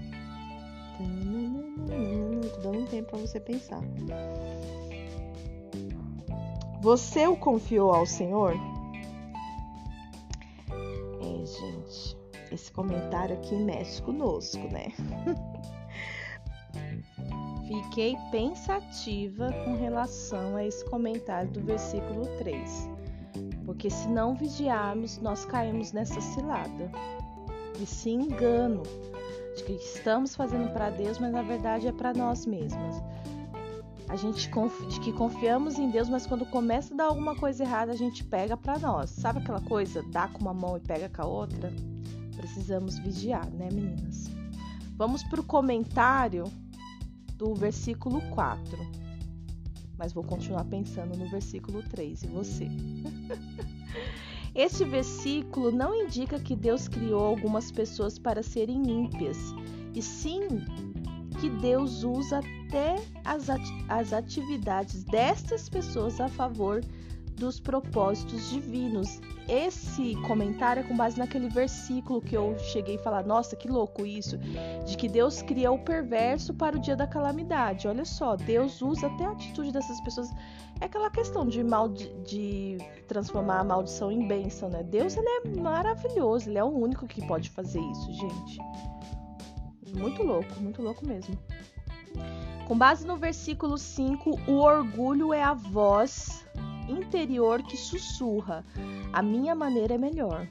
Estou 2.44 2.62
dando 2.62 2.80
um 2.80 2.86
tempo 2.86 3.10
para 3.10 3.20
você 3.20 3.40
pensar. 3.40 3.82
Você 6.82 7.28
o 7.28 7.36
confiou 7.36 7.92
ao 7.92 8.06
Senhor? 8.06 8.54
É, 11.22 11.46
gente, 11.46 12.18
esse 12.52 12.72
comentário 12.72 13.36
aqui 13.36 13.56
mexe 13.56 14.02
conosco, 14.02 14.68
né? 14.72 14.92
Fiquei 17.68 18.18
pensativa 18.32 19.52
com 19.64 19.78
relação 19.78 20.56
a 20.56 20.66
esse 20.66 20.84
comentário 20.86 21.52
do 21.52 21.62
versículo 21.62 22.26
3, 22.40 22.90
porque 23.66 23.92
se 23.92 24.08
não 24.08 24.36
vigiarmos, 24.36 25.20
nós 25.20 25.46
caímos 25.46 25.92
nessa 25.92 26.20
cilada, 26.20 26.92
esse 27.80 28.10
engano 28.10 28.82
de 29.56 29.64
que 29.64 29.74
estamos 29.74 30.36
fazendo 30.36 30.74
para 30.74 30.90
Deus, 30.90 31.20
mas 31.20 31.32
na 31.32 31.44
verdade 31.44 31.88
é 31.88 31.92
para 31.92 32.12
nós 32.14 32.46
mesmos. 32.46 32.96
A 34.08 34.16
gente 34.16 34.50
de 34.90 35.00
que 35.02 35.14
confiamos 35.14 35.78
em 35.78 35.92
Deus, 35.92 36.10
mas 36.10 36.26
quando 36.26 36.48
começa 36.48 36.96
a 36.96 36.98
dar 36.98 37.06
alguma 37.06 37.36
coisa 37.36 37.64
errada, 37.64 37.92
a 37.92 37.96
gente 37.96 38.24
pega 38.24 38.58
para 38.58 38.80
nós. 38.80 39.12
Sabe 39.12 39.38
aquela 39.38 39.62
coisa, 39.62 40.02
dá 40.12 40.28
com 40.28 40.40
uma 40.40 40.54
mão 40.54 40.78
e 40.78 40.80
pega 40.80 41.08
com 41.08 41.22
a 41.22 41.26
outra? 41.26 41.72
Precisamos 42.40 42.98
vigiar, 42.98 43.46
né, 43.52 43.68
meninas? 43.70 44.32
Vamos 44.96 45.22
para 45.24 45.42
o 45.42 45.44
comentário 45.44 46.46
do 47.36 47.54
versículo 47.54 48.22
4. 48.30 48.78
Mas 49.98 50.14
vou 50.14 50.24
continuar 50.24 50.64
pensando 50.64 51.18
no 51.18 51.30
versículo 51.30 51.84
3 51.84 52.24
e 52.24 52.28
você. 52.28 52.68
Este 54.56 54.86
versículo 54.86 55.70
não 55.70 55.94
indica 55.94 56.40
que 56.40 56.56
Deus 56.56 56.88
criou 56.88 57.26
algumas 57.26 57.74
pessoas 57.74 58.18
para 58.18 58.42
serem 58.42 58.90
ímpias, 58.90 59.38
e 59.94 60.02
sim 60.02 60.40
que 61.42 61.50
Deus 61.50 62.04
usa 62.04 62.40
até 62.40 62.96
as 63.90 64.14
atividades 64.14 65.04
destas 65.04 65.68
pessoas 65.68 66.22
a 66.22 66.30
favor 66.30 66.82
dos 67.40 67.60
propósitos 67.60 68.50
divinos. 68.50 69.20
Esse 69.48 70.16
comentário 70.28 70.82
é 70.82 70.84
com 70.84 70.96
base 70.96 71.18
naquele 71.18 71.50
versículo 71.50 72.22
que 72.22 72.36
eu 72.36 72.56
cheguei 72.60 72.98
a 72.98 73.00
falar, 73.00 73.26
nossa, 73.26 73.56
que 73.56 73.68
louco 73.68 74.06
isso, 74.06 74.38
de 74.86 74.96
que 74.96 75.08
Deus 75.08 75.42
cria 75.42 75.72
o 75.72 75.80
perverso 75.80 76.54
para 76.54 76.76
o 76.76 76.80
dia 76.80 76.96
da 76.96 77.08
calamidade. 77.08 77.88
Olha 77.88 78.06
só, 78.06 78.36
Deus 78.36 78.82
usa 78.82 79.08
até 79.08 79.26
a 79.26 79.32
atitude 79.32 79.72
dessas 79.72 80.00
pessoas. 80.02 80.30
É 80.82 80.86
aquela 80.86 81.10
questão 81.10 81.48
de, 81.48 81.64
mal, 81.64 81.90
de 81.90 82.78
transformar 83.08 83.62
a 83.62 83.64
maldição 83.64 84.12
em 84.12 84.28
bênção, 84.28 84.70
né? 84.70 84.84
Deus 84.84 85.18
ele 85.18 85.28
é 85.28 85.60
maravilhoso, 85.60 86.50
ele 86.50 86.60
é 86.60 86.64
o 86.64 86.68
único 86.68 87.08
que 87.08 87.26
pode 87.26 87.50
fazer 87.50 87.80
isso, 87.80 88.14
gente. 88.14 88.60
Muito 89.98 90.22
louco, 90.22 90.60
muito 90.60 90.82
louco 90.82 91.08
mesmo. 91.08 91.36
Com 92.68 92.78
base 92.78 93.08
no 93.08 93.18
versículo 93.18 93.80
5, 93.80 94.42
o 94.48 94.60
orgulho 94.60 95.34
é 95.34 95.42
a 95.42 95.56
voz 95.56 96.46
interior 96.90 97.62
que 97.64 97.78
sussurra: 97.78 98.66
a 99.14 99.22
minha 99.22 99.56
maneira 99.56 99.96
é 99.96 99.98
melhor. 99.98 100.48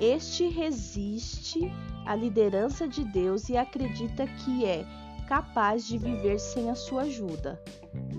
Este 0.00 0.48
resiste 0.48 1.70
à 2.06 2.14
liderança 2.14 2.86
de 2.88 3.04
Deus 3.04 3.48
e 3.48 3.56
acredita 3.56 4.26
que 4.26 4.64
é 4.64 4.84
capaz 5.28 5.86
de 5.86 5.98
viver 5.98 6.38
sem 6.38 6.70
a 6.70 6.74
sua 6.74 7.02
ajuda. 7.02 7.60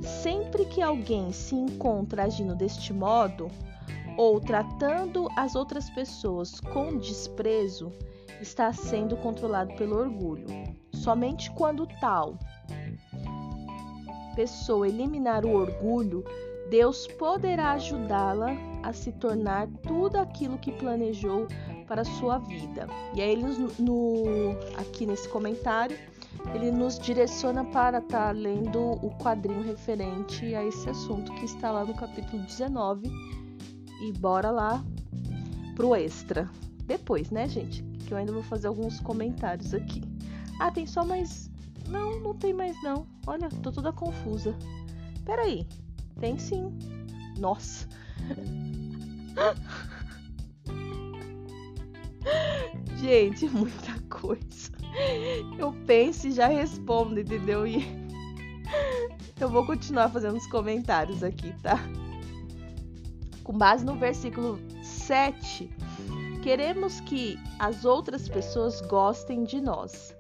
Sempre 0.02 0.66
que 0.66 0.82
alguém 0.82 1.32
se 1.32 1.56
encontra 1.56 2.24
agindo 2.24 2.56
deste 2.56 2.94
modo, 2.94 3.50
ou 4.18 4.40
tratando 4.40 5.28
as 5.36 5.56
outras 5.56 5.90
pessoas 5.90 6.60
com 6.60 6.98
desprezo, 6.98 7.92
está 8.42 8.72
sendo 8.72 9.18
controlado 9.18 9.76
pelo 9.76 9.98
orgulho. 9.98 10.48
Somente 10.94 11.52
quando 11.52 11.88
tal 12.00 12.38
pessoa 14.36 14.88
eliminar 14.88 15.46
o 15.46 15.54
orgulho, 15.54 16.24
Deus 16.70 17.06
poderá 17.08 17.72
ajudá-la 17.74 18.56
a 18.82 18.92
se 18.92 19.12
tornar 19.12 19.68
tudo 19.88 20.18
aquilo 20.18 20.58
que 20.58 20.72
planejou 20.72 21.48
para 21.88 22.02
a 22.02 22.06
sua 22.06 22.40
vida. 22.40 22.88
E 23.14 23.22
aí 23.22 23.32
ele 23.32 23.44
no 23.80 24.56
aqui 24.78 25.06
nesse 25.06 25.30
comentário, 25.30 25.98
ele 26.54 26.72
nos 26.72 27.00
direciona 27.00 27.64
para 27.66 28.00
estar 28.00 28.28
tá 28.28 28.32
lendo 28.32 28.80
o 28.80 29.12
quadrinho 29.18 29.62
referente 29.62 30.54
a 30.56 30.64
esse 30.64 30.90
assunto 30.90 31.32
que 31.34 31.46
está 31.46 31.72
lá 31.72 31.86
no 31.86 31.94
capítulo 31.94 32.42
19. 32.44 33.10
E 34.02 34.12
bora 34.14 34.52
lá 34.52 34.84
pro 35.76 35.96
extra. 35.96 36.50
Depois, 36.86 37.32
né, 37.32 37.48
gente? 37.48 37.84
Que 38.06 38.14
eu 38.14 38.18
ainda 38.18 38.32
vou 38.32 38.44
fazer 38.44 38.68
alguns 38.68 39.00
comentários 39.00 39.74
aqui. 39.74 40.04
Ah, 40.60 40.72
tem 40.72 40.86
só 40.86 41.06
mais. 41.06 41.50
Não, 41.90 42.20
não 42.20 42.34
tem 42.34 42.54
mais 42.54 42.76
não. 42.84 43.08
Olha, 43.26 43.50
tô 43.64 43.72
toda 43.72 43.92
confusa. 43.92 44.56
Peraí, 45.24 45.68
tem 46.20 46.38
sim. 46.38 46.72
Nossa. 47.38 47.88
Gente, 52.98 53.48
muita 53.50 54.00
coisa. 54.10 54.72
Eu 55.60 55.74
penso 55.86 56.28
e 56.28 56.32
já 56.32 56.48
respondo, 56.48 57.20
entendeu? 57.20 57.68
E 57.68 57.86
eu 59.40 59.50
vou 59.50 59.66
continuar 59.66 60.10
fazendo 60.10 60.38
os 60.38 60.48
comentários 60.48 61.24
aqui, 61.24 61.54
tá? 61.62 61.78
Com 63.44 63.54
base 63.54 63.86
no 63.86 63.96
versículo 63.96 64.60
7, 64.82 65.70
queremos 66.42 67.00
que 67.02 67.38
as 67.60 67.86
outras 67.86 68.28
pessoas 68.28 68.82
gostem 68.82 69.44
de 69.44 69.62
nós. 69.62 70.16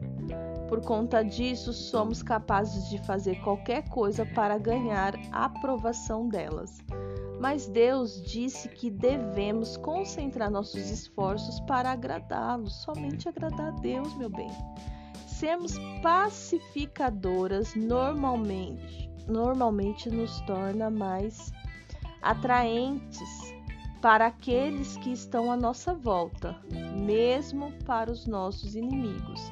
Por 0.67 0.81
conta 0.81 1.23
disso, 1.23 1.71
somos 1.71 2.23
capazes 2.23 2.89
de 2.89 2.97
fazer 3.05 3.35
qualquer 3.41 3.87
coisa 3.89 4.25
para 4.25 4.57
ganhar 4.57 5.13
a 5.31 5.45
aprovação 5.45 6.27
delas. 6.27 6.77
Mas 7.39 7.67
Deus 7.67 8.23
disse 8.23 8.69
que 8.69 8.89
devemos 8.89 9.77
concentrar 9.77 10.49
nossos 10.49 10.89
esforços 10.89 11.59
para 11.61 11.91
agradá-lo, 11.91 12.67
somente 12.67 13.29
agradar 13.29 13.67
a 13.67 13.79
Deus, 13.79 14.15
meu 14.15 14.29
bem. 14.29 14.49
Sermos 15.27 15.73
pacificadoras 16.01 17.75
normalmente, 17.75 19.09
normalmente 19.27 20.09
nos 20.09 20.39
torna 20.41 20.89
mais 20.89 21.51
atraentes 22.21 23.53
para 24.01 24.27
aqueles 24.27 24.97
que 24.97 25.11
estão 25.11 25.51
à 25.51 25.57
nossa 25.57 25.93
volta, 25.93 26.55
mesmo 26.95 27.71
para 27.85 28.11
os 28.11 28.25
nossos 28.25 28.75
inimigos. 28.75 29.51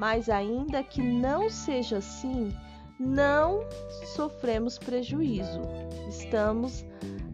Mas 0.00 0.30
ainda 0.30 0.82
que 0.82 1.02
não 1.02 1.50
seja 1.50 1.98
assim, 1.98 2.56
não 2.98 3.60
sofremos 4.16 4.78
prejuízo. 4.78 5.60
Estamos 6.08 6.86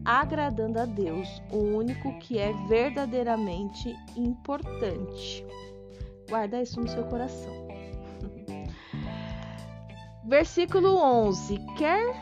agradando 0.05 0.81
a 0.81 0.85
Deus, 0.85 1.29
o 1.53 1.59
único 1.59 2.19
que 2.19 2.39
é 2.41 2.53
verdadeiramente 2.67 3.95
importante. 4.17 5.47
Guarda 6.29 6.61
isso 6.61 6.81
no 6.81 6.89
seu 6.89 7.05
coração. 7.05 7.53
Versículo 10.27 10.97
11: 10.97 11.61
Quer 11.79 12.17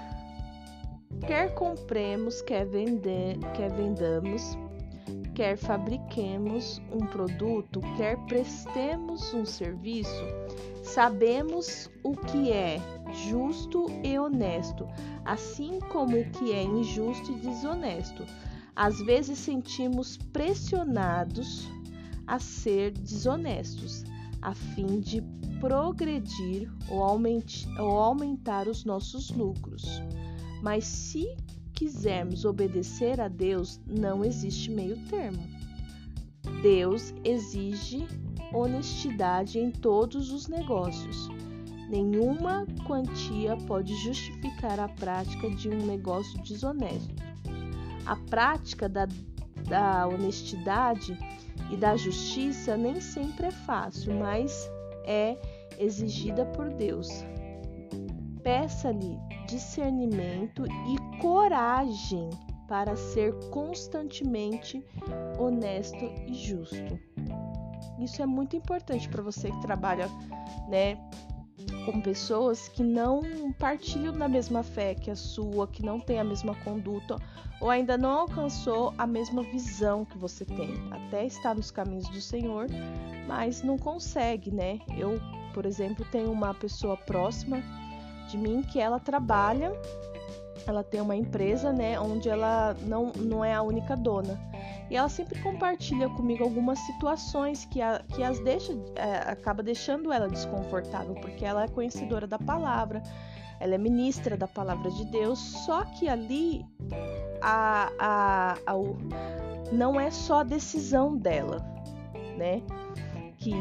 quer 1.27 1.55
compremos, 1.55 2.43
quer 2.43 2.67
vender, 2.67 3.39
quer 3.55 3.73
vendamos, 3.73 4.59
quer 5.35 5.57
fabriquemos 5.57 6.81
um 6.93 7.07
produto, 7.07 7.81
quer 7.97 8.17
prestemos 8.27 9.35
um 9.35 9.45
serviço, 9.45 10.25
sabemos 10.83 11.91
o 12.05 12.13
que 12.13 12.53
é 12.53 12.81
justo 13.29 13.87
e 14.05 14.17
honesto, 14.19 14.87
assim 15.25 15.81
como 15.91 16.21
o 16.21 16.31
que 16.31 16.53
é 16.53 16.63
injusto 16.63 17.33
e 17.33 17.35
desonesto. 17.35 18.25
Às 18.77 19.01
vezes 19.01 19.39
sentimos 19.39 20.17
pressionados 20.33 21.69
a 22.27 22.39
ser 22.39 22.93
desonestos, 22.93 24.05
a 24.41 24.55
fim 24.55 25.01
de 25.01 25.23
progredir 25.61 26.71
ou 26.89 27.03
aumentar 27.99 28.69
os 28.69 28.85
nossos 28.85 29.31
lucros. 29.31 30.03
Mas 30.63 30.85
se 30.85 31.27
quisermos 31.75 32.45
obedecer 32.45 33.21
a 33.21 33.29
Deus, 33.29 33.81
não 33.87 34.25
existe 34.25 34.71
meio 34.71 34.97
termo. 35.09 35.43
Deus 36.63 37.13
exige 37.25 38.07
honestidade 38.53 39.59
em 39.59 39.71
todos 39.71 40.31
os 40.31 40.47
negócios. 40.47 41.29
Nenhuma 41.89 42.67
quantia 42.87 43.57
pode 43.67 43.95
justificar 43.97 44.81
a 44.81 44.89
prática 44.89 45.51
de 45.51 45.69
um 45.69 45.85
negócio 45.85 46.41
desonesto. 46.43 47.15
A 48.07 48.17
prática 48.17 48.89
da, 48.89 49.07
da 49.69 50.07
honestidade 50.07 51.19
e 51.71 51.77
da 51.77 51.97
justiça 51.97 52.77
nem 52.77 53.01
sempre 53.01 53.47
é 53.47 53.51
fácil, 53.51 54.15
mas 54.15 54.71
é 55.05 55.37
exigida 55.79 56.47
por 56.47 56.71
Deus. 56.71 57.09
Peça-lhe 58.45 59.19
discernimento 59.49 60.65
e 60.67 61.19
coragem 61.21 62.31
para 62.69 62.95
ser 62.95 63.33
constantemente 63.51 64.85
honesto 65.39 66.05
e 66.27 66.35
justo. 66.35 66.99
Isso 67.99 68.21
é 68.23 68.27
muito 68.27 68.55
importante 68.55 69.09
para 69.09 69.23
você 69.23 69.51
que 69.51 69.61
trabalha, 69.63 70.09
né, 70.69 70.99
com 71.87 72.01
pessoas 72.01 72.69
que 72.69 72.83
não 72.83 73.23
partilham 73.59 74.13
da 74.13 74.29
mesma 74.29 74.63
fé 74.63 74.95
que 74.95 75.11
a 75.11 75.17
sua, 75.17 75.67
que 75.67 75.83
não 75.83 75.99
tem 75.99 76.19
a 76.19 76.25
mesma 76.25 76.55
conduta 76.57 77.17
ou 77.61 77.71
ainda 77.71 77.97
não 77.97 78.11
alcançou 78.11 78.93
a 78.99 79.07
mesma 79.07 79.43
visão 79.43 80.05
que 80.05 80.19
você 80.19 80.45
tem. 80.45 80.75
Até 80.91 81.25
está 81.25 81.55
nos 81.55 81.71
caminhos 81.71 82.09
do 82.09 82.21
Senhor, 82.21 82.67
mas 83.27 83.63
não 83.63 83.79
consegue, 83.79 84.51
né? 84.51 84.81
Eu, 84.99 85.19
por 85.55 85.65
exemplo, 85.65 86.05
tenho 86.11 86.31
uma 86.31 86.53
pessoa 86.53 86.97
próxima 86.97 87.63
de 88.29 88.39
mim 88.39 88.63
que 88.63 88.81
ela 88.81 88.99
trabalha, 88.99 89.73
ela 90.67 90.83
tem 90.83 91.01
uma 91.01 91.15
empresa, 91.15 91.73
né, 91.73 91.99
onde 91.99 92.29
ela 92.29 92.75
não, 92.83 93.13
não 93.17 93.45
é 93.45 93.55
a 93.55 93.63
única 93.63 93.97
dona. 93.97 94.39
E 94.91 94.97
ela 94.97 95.09
sempre 95.09 95.41
compartilha 95.41 96.09
comigo 96.11 96.45
algumas 96.45 96.79
situações 96.81 97.65
que, 97.65 97.81
a, 97.81 98.03
que 98.15 98.23
as 98.23 98.39
deixa, 98.41 98.73
é, 98.97 99.31
acaba 99.31 99.63
deixando 99.63 100.13
ela 100.13 100.29
desconfortável, 100.29 101.15
porque 101.15 101.45
ela 101.45 101.65
é 101.65 101.69
conhecedora 101.69 102.27
da 102.27 102.39
palavra, 102.39 103.03
ela 103.61 103.75
é 103.75 103.79
ministra 103.79 104.37
da 104.37 104.47
palavra 104.47 104.91
de 104.91 105.05
Deus, 105.07 105.39
só 105.39 105.85
que 105.85 106.09
ali 106.09 106.65
a, 107.41 107.91
a, 107.99 108.53
a, 108.67 108.75
não 109.73 109.99
é 109.99 110.11
só 110.11 110.41
a 110.41 110.45
decisão 110.45 111.17
dela, 111.17 111.65
né? 112.37 112.63
Que, 113.45 113.53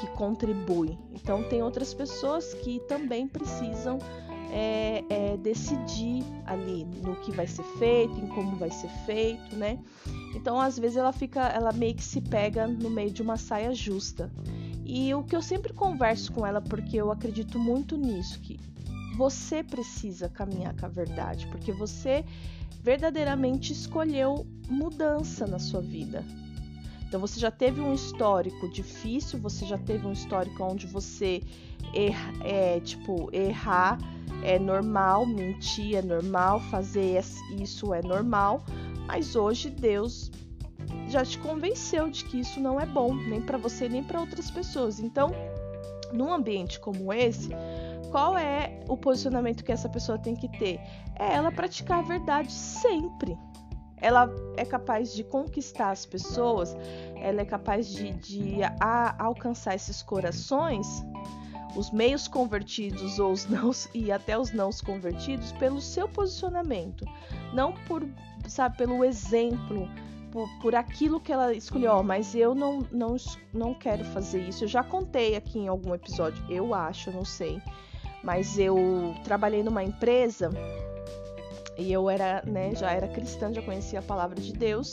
que 0.00 0.06
contribui. 0.16 0.98
Então, 1.12 1.44
tem 1.44 1.62
outras 1.62 1.94
pessoas 1.94 2.52
que 2.54 2.80
também 2.80 3.28
precisam 3.28 3.98
é, 4.50 5.04
é, 5.08 5.36
decidir 5.36 6.24
ali 6.44 6.84
no 6.84 7.14
que 7.16 7.30
vai 7.30 7.46
ser 7.46 7.62
feito, 7.78 8.18
em 8.18 8.26
como 8.26 8.56
vai 8.56 8.70
ser 8.70 8.88
feito, 9.06 9.54
né? 9.56 9.78
Então, 10.34 10.60
às 10.60 10.78
vezes 10.78 10.96
ela 10.96 11.12
fica, 11.12 11.48
ela 11.48 11.72
meio 11.72 11.94
que 11.94 12.04
se 12.04 12.20
pega 12.20 12.66
no 12.66 12.90
meio 12.90 13.10
de 13.10 13.22
uma 13.22 13.36
saia 13.36 13.72
justa. 13.72 14.30
E 14.84 15.14
o 15.14 15.22
que 15.22 15.36
eu 15.36 15.42
sempre 15.42 15.72
converso 15.72 16.32
com 16.32 16.46
ela, 16.46 16.60
porque 16.60 16.96
eu 16.96 17.12
acredito 17.12 17.58
muito 17.58 17.96
nisso, 17.96 18.40
que 18.40 18.58
você 19.16 19.62
precisa 19.62 20.28
caminhar 20.28 20.74
com 20.76 20.86
a 20.86 20.88
verdade, 20.88 21.46
porque 21.48 21.72
você 21.72 22.24
verdadeiramente 22.82 23.72
escolheu 23.72 24.46
mudança 24.68 25.46
na 25.46 25.58
sua 25.58 25.82
vida. 25.82 26.24
Então 27.08 27.18
você 27.18 27.40
já 27.40 27.50
teve 27.50 27.80
um 27.80 27.94
histórico 27.94 28.68
difícil, 28.68 29.38
você 29.38 29.64
já 29.64 29.78
teve 29.78 30.06
um 30.06 30.12
histórico 30.12 30.62
onde 30.62 30.86
você 30.86 31.42
erra, 31.94 32.32
é, 32.44 32.80
tipo, 32.80 33.30
errar 33.32 33.98
é 34.42 34.58
normal, 34.58 35.24
mentir 35.24 35.96
é 35.96 36.02
normal, 36.02 36.60
fazer 36.70 37.18
isso 37.58 37.94
é 37.94 38.02
normal, 38.02 38.62
mas 39.06 39.34
hoje 39.34 39.70
Deus 39.70 40.30
já 41.08 41.24
te 41.24 41.38
convenceu 41.38 42.10
de 42.10 42.26
que 42.26 42.40
isso 42.40 42.60
não 42.60 42.78
é 42.78 42.84
bom, 42.84 43.14
nem 43.14 43.40
para 43.40 43.56
você 43.56 43.88
nem 43.88 44.04
para 44.04 44.20
outras 44.20 44.50
pessoas. 44.50 45.00
Então, 45.00 45.30
num 46.12 46.30
ambiente 46.30 46.78
como 46.78 47.10
esse, 47.10 47.48
qual 48.10 48.36
é 48.36 48.80
o 48.86 48.98
posicionamento 48.98 49.64
que 49.64 49.72
essa 49.72 49.88
pessoa 49.88 50.18
tem 50.18 50.36
que 50.36 50.48
ter? 50.58 50.78
É 51.18 51.32
ela 51.32 51.50
praticar 51.50 52.00
a 52.00 52.02
verdade 52.02 52.52
sempre 52.52 53.36
ela 54.00 54.30
é 54.56 54.64
capaz 54.64 55.12
de 55.12 55.24
conquistar 55.24 55.90
as 55.90 56.06
pessoas, 56.06 56.76
ela 57.16 57.40
é 57.40 57.44
capaz 57.44 57.88
de, 57.88 58.12
de 58.12 58.62
a, 58.80 59.22
alcançar 59.22 59.74
esses 59.74 60.02
corações, 60.02 61.04
os 61.76 61.90
meios 61.90 62.26
convertidos 62.26 63.18
ou 63.18 63.32
os 63.32 63.46
nãos 63.50 63.88
e 63.94 64.10
até 64.10 64.38
os 64.38 64.52
não 64.52 64.70
convertidos 64.84 65.52
pelo 65.52 65.80
seu 65.80 66.08
posicionamento, 66.08 67.04
não 67.52 67.72
por, 67.86 68.06
sabe, 68.46 68.76
pelo 68.76 69.04
exemplo, 69.04 69.88
por, 70.30 70.48
por 70.60 70.74
aquilo 70.74 71.20
que 71.20 71.32
ela 71.32 71.52
escolheu. 71.52 71.92
Oh, 71.96 72.02
mas 72.02 72.34
eu 72.34 72.54
não, 72.54 72.86
não, 72.92 73.16
não 73.52 73.74
quero 73.74 74.04
fazer 74.06 74.40
isso. 74.48 74.64
Eu 74.64 74.68
já 74.68 74.82
contei 74.82 75.36
aqui 75.36 75.58
em 75.58 75.68
algum 75.68 75.94
episódio, 75.94 76.44
eu 76.50 76.74
acho, 76.74 77.10
não 77.10 77.24
sei, 77.24 77.60
mas 78.22 78.58
eu 78.58 78.76
trabalhei 79.24 79.62
numa 79.62 79.82
empresa 79.82 80.50
e 81.78 81.92
eu 81.92 82.10
era, 82.10 82.42
né, 82.44 82.74
já 82.74 82.90
era 82.90 83.06
cristã, 83.06 83.52
já 83.52 83.62
conhecia 83.62 84.00
a 84.00 84.02
palavra 84.02 84.40
de 84.40 84.52
Deus. 84.52 84.92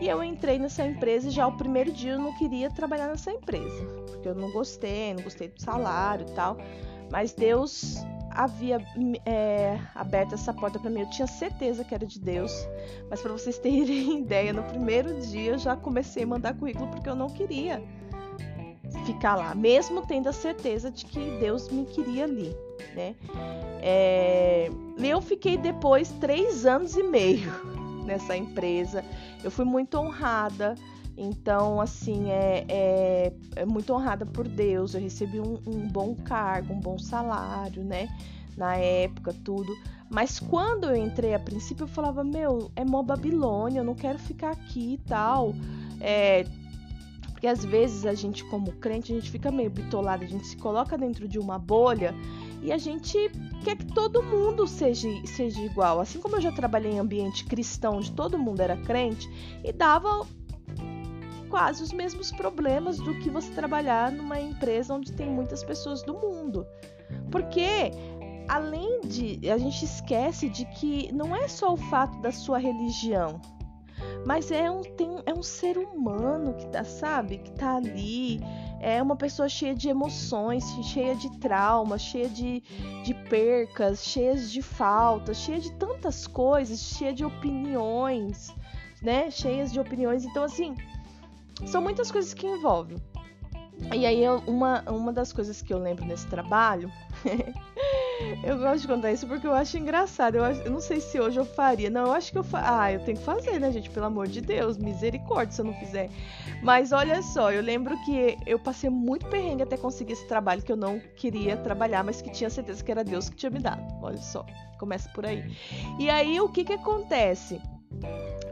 E 0.00 0.08
eu 0.08 0.22
entrei 0.22 0.58
nessa 0.58 0.86
empresa 0.86 1.26
e 1.26 1.30
já 1.30 1.46
o 1.46 1.56
primeiro 1.56 1.90
dia 1.90 2.12
eu 2.12 2.20
não 2.20 2.32
queria 2.38 2.70
trabalhar 2.70 3.08
nessa 3.08 3.32
empresa, 3.32 3.84
porque 4.06 4.28
eu 4.28 4.34
não 4.34 4.52
gostei, 4.52 5.12
não 5.12 5.24
gostei 5.24 5.48
do 5.48 5.60
salário 5.60 6.24
e 6.28 6.32
tal. 6.32 6.56
Mas 7.10 7.32
Deus 7.32 7.96
havia 8.30 8.80
é, 9.26 9.76
aberto 9.96 10.34
essa 10.34 10.54
porta 10.54 10.78
para 10.78 10.88
mim. 10.88 11.00
Eu 11.00 11.10
tinha 11.10 11.26
certeza 11.26 11.82
que 11.82 11.92
era 11.92 12.06
de 12.06 12.20
Deus, 12.20 12.52
mas 13.10 13.20
para 13.20 13.32
vocês 13.32 13.58
terem 13.58 14.20
ideia, 14.22 14.52
no 14.52 14.62
primeiro 14.62 15.20
dia 15.20 15.52
eu 15.52 15.58
já 15.58 15.74
comecei 15.76 16.22
a 16.22 16.26
mandar 16.26 16.54
currículo 16.54 16.88
porque 16.88 17.08
eu 17.08 17.16
não 17.16 17.28
queria 17.28 17.82
ficar 19.04 19.34
lá, 19.34 19.54
mesmo 19.54 20.06
tendo 20.06 20.28
a 20.28 20.32
certeza 20.32 20.90
de 20.90 21.04
que 21.04 21.38
Deus 21.40 21.68
me 21.70 21.84
queria 21.86 22.24
ali, 22.24 22.56
né? 22.94 23.14
É, 23.80 24.70
eu 24.98 25.20
fiquei 25.20 25.56
depois 25.56 26.10
três 26.20 26.66
anos 26.66 26.96
e 26.96 27.02
meio 27.02 27.50
nessa 28.04 28.36
empresa. 28.36 29.04
Eu 29.42 29.50
fui 29.50 29.64
muito 29.64 29.98
honrada. 29.98 30.74
Então, 31.16 31.80
assim, 31.80 32.30
é, 32.30 32.64
é, 32.68 33.32
é 33.56 33.64
muito 33.66 33.92
honrada 33.92 34.24
por 34.24 34.46
Deus. 34.46 34.94
Eu 34.94 35.00
recebi 35.00 35.40
um, 35.40 35.58
um 35.66 35.88
bom 35.88 36.14
cargo, 36.14 36.72
um 36.72 36.80
bom 36.80 36.96
salário, 36.98 37.82
né? 37.82 38.08
Na 38.56 38.76
época, 38.76 39.34
tudo. 39.44 39.72
Mas 40.08 40.38
quando 40.38 40.84
eu 40.84 40.96
entrei 40.96 41.34
a 41.34 41.38
princípio, 41.38 41.84
eu 41.84 41.88
falava, 41.88 42.22
meu, 42.22 42.70
é 42.76 42.84
mó 42.84 43.02
Babilônia, 43.02 43.80
eu 43.80 43.84
não 43.84 43.94
quero 43.94 44.18
ficar 44.18 44.52
aqui 44.52 44.94
e 44.94 44.98
tal. 44.98 45.54
É, 46.00 46.44
porque 47.38 47.46
às 47.46 47.64
vezes 47.64 48.04
a 48.06 48.14
gente, 48.14 48.44
como 48.46 48.72
crente, 48.72 49.12
a 49.12 49.16
gente 49.16 49.30
fica 49.30 49.50
meio 49.50 49.70
bitolado, 49.70 50.24
a 50.24 50.26
gente 50.26 50.46
se 50.46 50.56
coloca 50.56 50.96
dentro 50.98 51.28
de 51.28 51.38
uma 51.38 51.58
bolha 51.58 52.14
e 52.62 52.72
a 52.72 52.78
gente 52.78 53.16
quer 53.64 53.76
que 53.76 53.86
todo 53.86 54.22
mundo 54.22 54.66
seja, 54.66 55.08
seja 55.26 55.60
igual. 55.60 56.00
Assim 56.00 56.20
como 56.20 56.36
eu 56.36 56.40
já 56.40 56.52
trabalhei 56.52 56.92
em 56.92 56.98
ambiente 56.98 57.44
cristão, 57.44 57.96
onde 57.96 58.12
todo 58.12 58.38
mundo 58.38 58.60
era 58.60 58.76
crente, 58.76 59.28
e 59.64 59.72
dava 59.72 60.26
quase 61.48 61.82
os 61.82 61.92
mesmos 61.92 62.30
problemas 62.30 62.98
do 62.98 63.14
que 63.20 63.30
você 63.30 63.50
trabalhar 63.52 64.12
numa 64.12 64.40
empresa 64.40 64.94
onde 64.94 65.12
tem 65.12 65.28
muitas 65.28 65.64
pessoas 65.64 66.02
do 66.02 66.14
mundo. 66.14 66.66
Porque 67.30 67.90
além 68.48 69.00
de. 69.02 69.50
A 69.50 69.58
gente 69.58 69.84
esquece 69.84 70.48
de 70.48 70.64
que 70.64 71.12
não 71.12 71.36
é 71.36 71.46
só 71.46 71.74
o 71.74 71.76
fato 71.76 72.18
da 72.20 72.32
sua 72.32 72.58
religião, 72.58 73.40
mas 74.26 74.50
é 74.50 74.70
um, 74.70 74.82
tem, 74.82 75.22
é 75.26 75.32
um 75.32 75.42
ser 75.42 75.78
humano 75.78 76.54
que 76.54 76.66
tá, 76.68 76.82
sabe? 76.84 77.38
Que 77.38 77.50
tá 77.52 77.76
ali. 77.76 78.40
É 78.80 79.02
uma 79.02 79.16
pessoa 79.16 79.48
cheia 79.48 79.74
de 79.74 79.88
emoções, 79.88 80.64
cheia 80.84 81.14
de 81.14 81.30
traumas, 81.38 82.00
cheia 82.00 82.28
de, 82.28 82.62
de 83.04 83.14
percas, 83.28 84.04
cheia 84.04 84.36
de 84.36 84.62
faltas, 84.62 85.38
cheia 85.38 85.58
de 85.58 85.72
tantas 85.72 86.26
coisas, 86.26 86.78
cheia 86.78 87.12
de 87.12 87.24
opiniões, 87.24 88.54
né? 89.02 89.30
Cheias 89.30 89.72
de 89.72 89.80
opiniões. 89.80 90.24
Então, 90.24 90.44
assim, 90.44 90.76
são 91.66 91.82
muitas 91.82 92.10
coisas 92.10 92.32
que 92.32 92.46
envolvem. 92.46 92.98
E 93.94 94.04
aí, 94.04 94.24
uma, 94.46 94.82
uma 94.90 95.12
das 95.12 95.32
coisas 95.32 95.62
que 95.62 95.72
eu 95.72 95.78
lembro 95.78 96.04
nesse 96.04 96.26
trabalho 96.26 96.90
Eu 98.42 98.58
gosto 98.58 98.82
de 98.82 98.88
contar 98.88 99.12
isso 99.12 99.26
porque 99.26 99.46
eu 99.46 99.54
acho 99.54 99.76
engraçado. 99.76 100.36
Eu, 100.36 100.44
acho, 100.44 100.60
eu 100.62 100.70
não 100.70 100.80
sei 100.80 101.00
se 101.00 101.20
hoje 101.20 101.38
eu 101.38 101.44
faria. 101.44 101.90
Não, 101.90 102.06
eu 102.06 102.12
acho 102.12 102.32
que 102.32 102.38
eu 102.38 102.44
fa... 102.44 102.82
Ah, 102.82 102.92
eu 102.92 103.00
tenho 103.00 103.18
que 103.18 103.24
fazer, 103.24 103.58
né, 103.58 103.70
gente? 103.72 103.90
Pelo 103.90 104.06
amor 104.06 104.26
de 104.26 104.40
Deus, 104.40 104.76
misericórdia 104.78 105.52
se 105.52 105.60
eu 105.60 105.64
não 105.64 105.74
fizer. 105.74 106.10
Mas 106.62 106.92
olha 106.92 107.22
só, 107.22 107.52
eu 107.52 107.62
lembro 107.62 107.96
que 108.04 108.36
eu 108.46 108.58
passei 108.58 108.90
muito 108.90 109.26
perrengue 109.26 109.62
até 109.62 109.76
conseguir 109.76 110.14
esse 110.14 110.26
trabalho 110.26 110.62
que 110.62 110.72
eu 110.72 110.76
não 110.76 111.00
queria 111.16 111.56
trabalhar, 111.56 112.02
mas 112.02 112.20
que 112.20 112.30
tinha 112.30 112.50
certeza 112.50 112.82
que 112.82 112.90
era 112.90 113.04
Deus 113.04 113.28
que 113.28 113.36
tinha 113.36 113.50
me 113.50 113.60
dado. 113.60 113.82
Olha 114.02 114.18
só, 114.18 114.44
começa 114.78 115.08
por 115.10 115.24
aí. 115.24 115.44
E 115.98 116.10
aí, 116.10 116.40
o 116.40 116.48
que 116.48 116.64
que 116.64 116.72
acontece? 116.72 117.60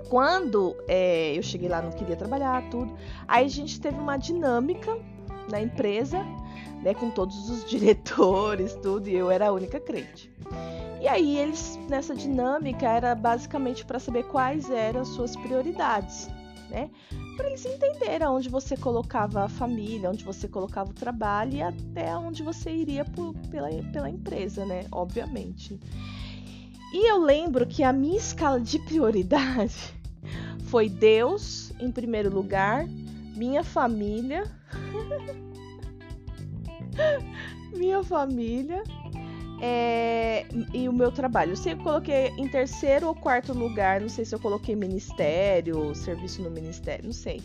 Quando 0.08 0.76
é, 0.86 1.36
eu 1.36 1.42
cheguei 1.42 1.68
lá, 1.68 1.82
não 1.82 1.90
queria 1.90 2.16
trabalhar, 2.16 2.62
tudo. 2.70 2.96
Aí 3.26 3.44
a 3.44 3.48
gente 3.48 3.80
teve 3.80 3.98
uma 3.98 4.16
dinâmica 4.16 4.96
na 5.50 5.60
empresa 5.60 6.24
né, 6.82 6.94
com 6.94 7.10
todos 7.10 7.48
os 7.50 7.64
diretores, 7.68 8.74
tudo, 8.76 9.08
e 9.08 9.14
eu 9.14 9.30
era 9.30 9.48
a 9.48 9.52
única 9.52 9.80
crente. 9.80 10.30
E 11.00 11.08
aí 11.08 11.38
eles 11.38 11.78
nessa 11.88 12.14
dinâmica 12.14 12.86
era 12.86 13.14
basicamente 13.14 13.84
para 13.84 13.98
saber 13.98 14.24
quais 14.24 14.70
eram 14.70 15.02
as 15.02 15.08
suas 15.08 15.36
prioridades, 15.36 16.28
né? 16.70 16.90
Para 17.36 17.48
eles 17.48 17.64
entenderem 17.64 18.26
onde 18.26 18.48
você 18.48 18.76
colocava 18.76 19.44
a 19.44 19.48
família, 19.48 20.10
onde 20.10 20.24
você 20.24 20.48
colocava 20.48 20.90
o 20.90 20.94
trabalho 20.94 21.54
e 21.54 21.62
até 21.62 22.16
onde 22.16 22.42
você 22.42 22.70
iria 22.70 23.04
por, 23.04 23.34
pela, 23.50 23.68
pela 23.92 24.08
empresa, 24.08 24.64
né? 24.64 24.86
Obviamente. 24.90 25.78
E 26.92 27.10
eu 27.10 27.18
lembro 27.18 27.66
que 27.66 27.82
a 27.82 27.92
minha 27.92 28.16
escala 28.16 28.58
de 28.58 28.78
prioridade 28.78 29.94
foi 30.68 30.88
Deus 30.88 31.72
em 31.78 31.90
primeiro 31.90 32.34
lugar, 32.34 32.86
minha 33.36 33.62
família 33.62 34.44
minha 37.76 38.02
família 38.02 38.82
é, 39.60 40.46
e 40.72 40.88
o 40.88 40.92
meu 40.92 41.10
trabalho. 41.10 41.52
Eu 41.52 41.56
sei 41.56 41.74
que 41.74 41.80
eu 41.80 41.84
coloquei 41.84 42.32
em 42.36 42.48
terceiro 42.48 43.08
ou 43.08 43.14
quarto 43.14 43.52
lugar, 43.52 44.00
não 44.00 44.08
sei 44.08 44.24
se 44.24 44.34
eu 44.34 44.40
coloquei 44.40 44.76
ministério, 44.76 45.94
serviço 45.94 46.42
no 46.42 46.50
ministério, 46.50 47.04
não 47.04 47.12
sei. 47.12 47.42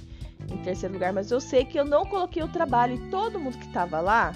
Em 0.52 0.58
terceiro 0.64 0.94
lugar, 0.94 1.14
mas 1.14 1.32
eu 1.32 1.40
sei 1.40 1.64
que 1.64 1.80
eu 1.80 1.86
não 1.86 2.06
coloquei 2.06 2.42
o 2.42 2.48
trabalho 2.48 2.96
e 2.96 3.10
todo 3.10 3.40
mundo 3.40 3.58
que 3.58 3.68
tava 3.70 4.00
lá 4.02 4.34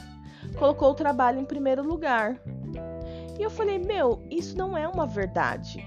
colocou 0.57 0.91
o 0.91 0.93
trabalho 0.93 1.39
em 1.39 1.45
primeiro 1.45 1.83
lugar. 1.83 2.39
E 3.37 3.43
eu 3.43 3.49
falei, 3.49 3.79
meu, 3.79 4.21
isso 4.29 4.57
não 4.57 4.77
é 4.77 4.87
uma 4.87 5.05
verdade 5.05 5.85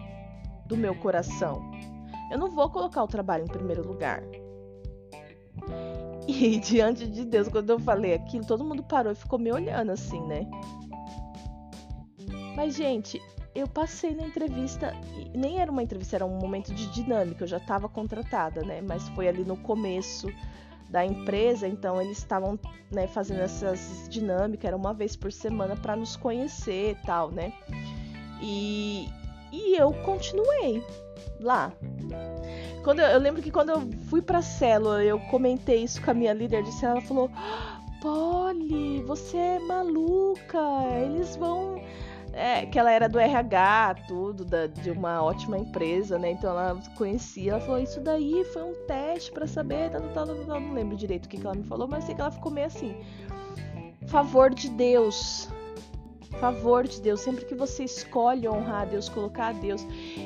do 0.67 0.77
meu 0.77 0.95
coração. 0.95 1.71
Eu 2.31 2.39
não 2.39 2.51
vou 2.51 2.69
colocar 2.69 3.03
o 3.03 3.09
trabalho 3.09 3.45
em 3.45 3.49
primeiro 3.49 3.87
lugar. 3.87 4.23
E 6.29 6.59
diante 6.61 7.07
de 7.07 7.25
Deus, 7.25 7.49
quando 7.49 7.71
eu 7.71 7.81
falei 7.81 8.13
aquilo, 8.13 8.45
todo 8.45 8.63
mundo 8.63 8.83
parou 8.83 9.11
e 9.11 9.17
ficou 9.17 9.39
me 9.39 9.51
olhando 9.51 9.91
assim, 9.91 10.21
né? 10.27 10.47
Mas, 12.55 12.77
gente, 12.77 13.21
eu 13.55 13.67
passei 13.67 14.15
na 14.15 14.27
entrevista, 14.27 14.93
nem 15.35 15.59
era 15.59 15.73
uma 15.73 15.83
entrevista, 15.83 16.17
era 16.17 16.27
um 16.27 16.39
momento 16.39 16.75
de 16.75 16.87
dinâmica, 16.89 17.45
eu 17.45 17.49
já 17.49 17.57
estava 17.57 17.89
contratada, 17.89 18.63
né? 18.63 18.83
Mas 18.83 19.09
foi 19.11 19.27
ali 19.27 19.43
no 19.43 19.57
começo 19.57 20.29
da 20.91 21.05
empresa, 21.05 21.67
então 21.67 22.01
eles 22.01 22.19
estavam 22.19 22.59
né, 22.91 23.07
fazendo 23.07 23.41
essas 23.41 24.07
dinâmicas, 24.09 24.67
era 24.67 24.77
uma 24.77 24.95
vez 24.95 25.17
por 25.17 25.31
semana 25.33 25.77
para 25.77 25.97
nos 25.97 26.17
conhecer 26.17 26.93
e 26.93 27.07
tal, 27.07 27.31
né? 27.31 27.53
E, 28.41 29.09
e 29.53 29.77
eu 29.77 29.93
continuei 30.03 30.83
lá. 31.41 31.73
Quando 32.83 33.01
eu, 33.01 33.07
eu, 33.07 33.19
lembro 33.19 33.43
que 33.43 33.51
quando 33.51 33.71
eu 33.71 33.89
fui 34.09 34.23
pra 34.23 34.41
célula, 34.41 35.03
eu 35.03 35.19
comentei 35.21 35.83
isso 35.83 36.01
com 36.03 36.11
a 36.11 36.15
minha 36.15 36.33
líder 36.33 36.63
de 36.63 36.73
célula, 36.73 36.99
ela 36.99 37.07
falou: 37.07 37.31
Polly, 38.01 39.03
você 39.03 39.37
é 39.37 39.59
maluca, 39.59 40.59
eles 41.05 41.37
vão. 41.37 41.81
É, 42.33 42.67
que 42.67 42.79
ela 42.79 42.93
era 42.93 43.09
do 43.09 43.19
RH, 43.19 43.95
tudo, 44.07 44.45
da, 44.45 44.69
de 44.69 44.93
uma 44.93 45.21
ótima 45.23 45.59
empresa, 45.59 46.19
né? 46.19 46.31
Então 46.31 46.51
ela 46.51 46.81
conhecia, 46.97 47.53
ela 47.53 47.61
falou: 47.61 47.83
Isso 47.83 48.01
daí 48.01 48.45
foi 48.53 48.63
um 48.63 48.75
teste 48.87 49.33
para 49.33 49.47
saber, 49.47 49.91
tal, 49.91 50.03
tal, 50.15 50.27
tal, 50.27 50.37
tal. 50.37 50.61
Não 50.61 50.73
lembro 50.73 50.97
direito 50.97 51.27
o 51.27 51.29
que, 51.29 51.39
que 51.39 51.45
ela 51.45 51.57
me 51.57 51.65
falou, 51.65 51.89
mas 51.89 52.05
sei 52.05 52.15
que 52.15 52.21
ela 52.21 52.31
ficou 52.31 52.53
meio 52.53 52.69
assim: 52.69 52.95
Favor 54.07 54.55
de 54.55 54.71
Deus, 54.71 55.49
favor 56.39 56.87
de 56.87 57.01
Deus, 57.01 57.21
sempre 57.21 57.45
que 57.45 57.55
você 57.55 57.85
escolhe 57.85 58.49
honrar 58.49 58.83
a 58.83 58.85
Deus, 58.85 59.09
colocar 59.09 59.49
a 59.49 59.53
Deus. 59.53 59.85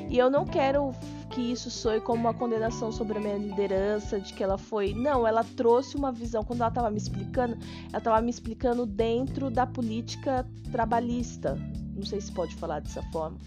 E 0.09 0.17
eu 0.17 0.29
não 0.29 0.45
quero 0.45 0.93
que 1.33 1.41
isso 1.41 1.71
soe 1.71 1.99
como 1.99 2.21
uma 2.21 2.33
condenação 2.33 2.91
sobre 2.91 3.17
a 3.17 3.21
minha 3.21 3.37
liderança, 3.37 4.19
de 4.19 4.33
que 4.33 4.43
ela 4.43 4.57
foi. 4.57 4.93
Não, 4.93 5.27
ela 5.27 5.43
trouxe 5.43 5.95
uma 5.95 6.11
visão. 6.11 6.43
Quando 6.43 6.61
ela 6.61 6.69
estava 6.69 6.91
me 6.91 6.97
explicando, 6.97 7.57
ela 7.89 7.97
estava 7.97 8.21
me 8.21 8.29
explicando 8.29 8.85
dentro 8.85 9.49
da 9.49 9.65
política 9.65 10.47
trabalhista. 10.71 11.57
Não 11.95 12.05
sei 12.05 12.21
se 12.21 12.31
pode 12.31 12.55
falar 12.55 12.81
dessa 12.81 13.01
forma. 13.11 13.37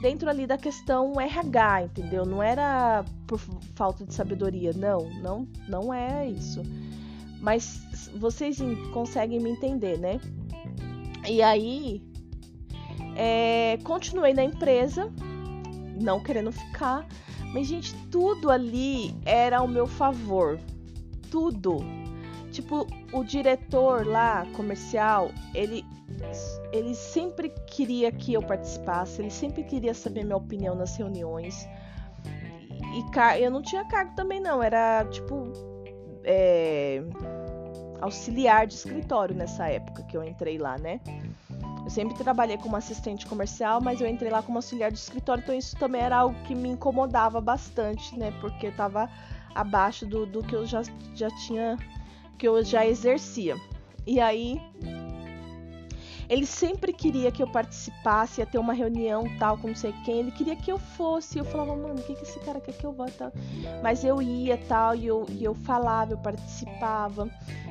Dentro 0.00 0.30
ali 0.30 0.46
da 0.46 0.56
questão 0.56 1.20
RH, 1.20 1.82
entendeu? 1.82 2.24
Não 2.24 2.40
era 2.40 3.04
por 3.26 3.40
falta 3.74 4.04
de 4.04 4.14
sabedoria, 4.14 4.72
não, 4.72 5.10
não, 5.20 5.48
não 5.68 5.92
é 5.92 6.28
isso. 6.28 6.62
Mas 7.40 7.82
vocês 8.14 8.58
conseguem 8.92 9.40
me 9.40 9.50
entender, 9.50 9.98
né? 9.98 10.20
E 11.28 11.42
aí, 11.42 12.02
é, 13.16 13.78
continuei 13.82 14.32
na 14.32 14.44
empresa, 14.44 15.12
não 16.00 16.20
querendo 16.20 16.50
ficar, 16.52 17.06
mas, 17.52 17.66
gente, 17.66 17.94
tudo 18.08 18.50
ali 18.50 19.14
era 19.24 19.58
ao 19.58 19.68
meu 19.68 19.86
favor. 19.86 20.58
Tudo. 21.30 21.78
Tipo, 22.50 22.86
o 23.12 23.24
diretor 23.24 24.06
lá, 24.06 24.46
comercial, 24.54 25.30
ele, 25.54 25.84
ele 26.72 26.94
sempre 26.94 27.50
queria 27.66 28.10
que 28.10 28.34
eu 28.34 28.42
participasse, 28.42 29.20
ele 29.20 29.30
sempre 29.30 29.64
queria 29.64 29.94
saber 29.94 30.24
minha 30.24 30.36
opinião 30.36 30.74
nas 30.74 30.96
reuniões. 30.96 31.66
E, 32.94 33.38
e 33.38 33.42
eu 33.42 33.50
não 33.50 33.62
tinha 33.62 33.84
cargo 33.86 34.14
também, 34.14 34.40
não. 34.40 34.62
Era, 34.62 35.04
tipo, 35.06 35.50
é, 36.24 37.02
auxiliar 38.00 38.66
de 38.66 38.74
escritório 38.74 39.34
nessa 39.34 39.68
época 39.68 40.02
que 40.02 40.16
eu 40.16 40.24
entrei 40.24 40.58
lá, 40.58 40.76
né? 40.78 41.00
Eu 41.84 41.90
sempre 41.90 42.14
trabalhei 42.14 42.56
como 42.56 42.76
assistente 42.76 43.26
comercial, 43.26 43.80
mas 43.80 44.00
eu 44.00 44.06
entrei 44.06 44.30
lá 44.30 44.42
como 44.42 44.58
auxiliar 44.58 44.90
de 44.92 44.98
escritório, 44.98 45.42
então 45.42 45.54
isso 45.54 45.76
também 45.76 46.00
era 46.00 46.18
algo 46.18 46.36
que 46.44 46.54
me 46.54 46.68
incomodava 46.68 47.40
bastante, 47.40 48.16
né? 48.16 48.32
Porque 48.40 48.68
estava 48.68 49.10
abaixo 49.54 50.06
do, 50.06 50.24
do 50.24 50.42
que 50.42 50.54
eu 50.54 50.64
já, 50.64 50.82
já 51.14 51.28
tinha, 51.44 51.76
que 52.38 52.46
eu 52.46 52.62
já 52.64 52.86
exercia. 52.86 53.56
E 54.06 54.20
aí 54.20 54.60
ele 56.32 56.46
sempre 56.46 56.94
queria 56.94 57.30
que 57.30 57.42
eu 57.42 57.46
participasse, 57.46 58.40
ia 58.40 58.46
ter 58.46 58.56
uma 58.56 58.72
reunião 58.72 59.24
tal, 59.38 59.58
com 59.58 59.68
não 59.68 59.74
sei 59.74 59.92
quem. 60.02 60.20
Ele 60.20 60.30
queria 60.30 60.56
que 60.56 60.72
eu 60.72 60.78
fosse. 60.78 61.36
Eu 61.38 61.44
falava, 61.44 61.76
mano, 61.76 62.00
o 62.00 62.02
que, 62.02 62.14
que 62.14 62.22
esse 62.22 62.40
cara 62.40 62.58
quer 62.58 62.72
que 62.72 62.86
eu 62.86 62.92
vá 62.92 63.04
tal? 63.18 63.30
Mas 63.82 64.02
eu 64.02 64.22
ia 64.22 64.56
tal, 64.56 64.94
e 64.94 65.06
eu, 65.06 65.26
e 65.28 65.44
eu 65.44 65.54
falava, 65.54 66.14
eu 66.14 66.18
participava. 66.18 67.28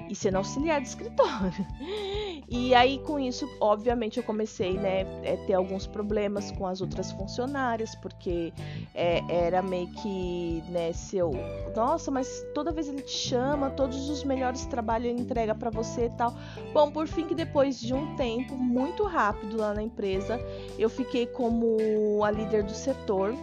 E 0.08 0.14
sendo 0.14 0.36
auxiliar 0.38 0.80
de 0.80 0.90
escritório. 0.90 1.66
E 2.54 2.76
aí, 2.76 3.00
com 3.00 3.18
isso, 3.18 3.50
obviamente, 3.62 4.18
eu 4.18 4.24
comecei, 4.24 4.74
né, 4.74 5.04
a 5.04 5.48
ter 5.48 5.54
alguns 5.54 5.88
problemas 5.88 6.52
com 6.52 6.68
as 6.68 6.82
outras 6.82 7.10
funcionárias, 7.14 7.96
porque 7.96 8.52
é, 8.94 9.22
era 9.30 9.62
meio 9.62 9.88
que, 9.88 10.62
né, 10.68 10.92
seu. 10.92 11.32
Nossa, 11.74 12.12
mas 12.12 12.46
toda 12.54 12.74
vez 12.74 12.90
ele 12.90 13.04
te 13.04 13.14
chama, 13.14 13.70
todos 13.70 14.10
os 14.10 14.26
melhores 14.26 14.66
trabalhos 14.66 15.08
ele 15.08 15.22
entrega 15.22 15.56
para 15.56 15.70
você 15.70 16.08
e 16.08 16.10
tal. 16.10 16.34
Bom, 16.74 16.92
por 16.92 17.08
fim, 17.08 17.26
que 17.26 17.34
depois 17.34 17.80
de 17.80 17.94
um 17.94 18.18
tempo 18.18 18.51
muito 18.56 19.04
rápido 19.04 19.58
lá 19.58 19.74
na 19.74 19.82
empresa, 19.82 20.40
eu 20.78 20.90
fiquei 20.90 21.26
como 21.26 22.24
a 22.24 22.32
líder 22.32 22.64
do 22.64 22.74
setor, 22.74 23.34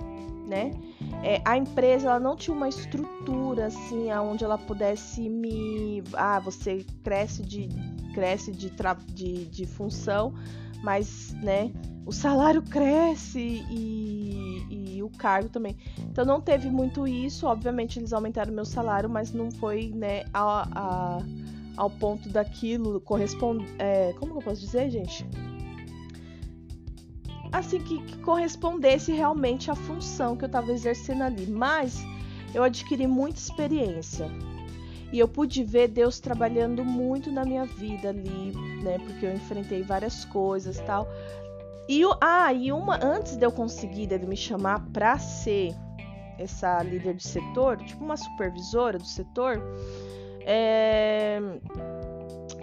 né? 0.46 0.72
É, 1.22 1.42
a 1.44 1.56
empresa 1.56 2.08
ela 2.08 2.20
não 2.20 2.36
tinha 2.36 2.56
uma 2.56 2.68
estrutura 2.68 3.66
assim 3.66 4.10
aonde 4.10 4.44
ela 4.44 4.56
pudesse 4.56 5.28
me 5.28 6.02
ah 6.14 6.38
você 6.38 6.86
cresce 7.02 7.42
de 7.42 7.68
cresce 8.14 8.52
de, 8.52 8.72
de, 9.12 9.44
de 9.46 9.66
função 9.66 10.32
mas 10.82 11.34
né 11.42 11.72
o 12.08 12.12
salário 12.12 12.62
cresce 12.62 13.62
e, 13.70 14.64
e, 14.70 15.02
o 15.02 15.10
cargo 15.10 15.50
também. 15.50 15.76
Então 15.98 16.24
não 16.24 16.40
teve 16.40 16.70
muito 16.70 17.06
isso. 17.06 17.46
Obviamente 17.46 17.98
eles 17.98 18.14
aumentaram 18.14 18.50
meu 18.50 18.64
salário 18.64 19.10
mas 19.10 19.30
não 19.30 19.50
foi 19.50 19.92
né 19.94 20.24
a, 20.32 20.66
a 20.74 21.18
ao 21.78 21.88
ponto 21.88 22.28
daquilo 22.28 23.00
corresponde 23.00 23.64
é, 23.78 24.12
como 24.18 24.34
eu 24.34 24.42
posso 24.42 24.60
dizer 24.60 24.90
gente 24.90 25.24
assim 27.52 27.80
que, 27.80 28.02
que 28.02 28.18
correspondesse 28.18 29.12
realmente 29.12 29.70
à 29.70 29.74
função 29.74 30.36
que 30.36 30.44
eu 30.44 30.48
estava 30.48 30.72
exercendo 30.72 31.22
ali. 31.22 31.46
Mas 31.46 32.02
eu 32.54 32.62
adquiri 32.62 33.06
muita 33.06 33.38
experiência 33.38 34.30
e 35.12 35.18
eu 35.18 35.28
pude 35.28 35.64
ver 35.64 35.88
Deus 35.88 36.20
trabalhando 36.20 36.84
muito 36.84 37.30
na 37.30 37.44
minha 37.44 37.64
vida 37.64 38.10
ali, 38.10 38.52
né? 38.82 38.98
Porque 38.98 39.26
eu 39.26 39.32
enfrentei 39.32 39.82
várias 39.82 40.24
coisas, 40.26 40.78
tal. 40.80 41.08
E 41.88 42.02
ah, 42.20 42.52
e 42.52 42.70
uma 42.70 43.02
antes 43.02 43.36
de 43.36 43.46
eu 43.46 43.50
conseguir 43.50 44.06
dele 44.06 44.26
me 44.26 44.36
chamar 44.36 44.80
para 44.92 45.18
ser 45.18 45.74
essa 46.38 46.82
líder 46.82 47.14
de 47.14 47.26
setor, 47.26 47.78
tipo 47.78 48.04
uma 48.04 48.16
supervisora 48.16 48.98
do 48.98 49.06
setor, 49.06 49.60
é, 50.50 51.38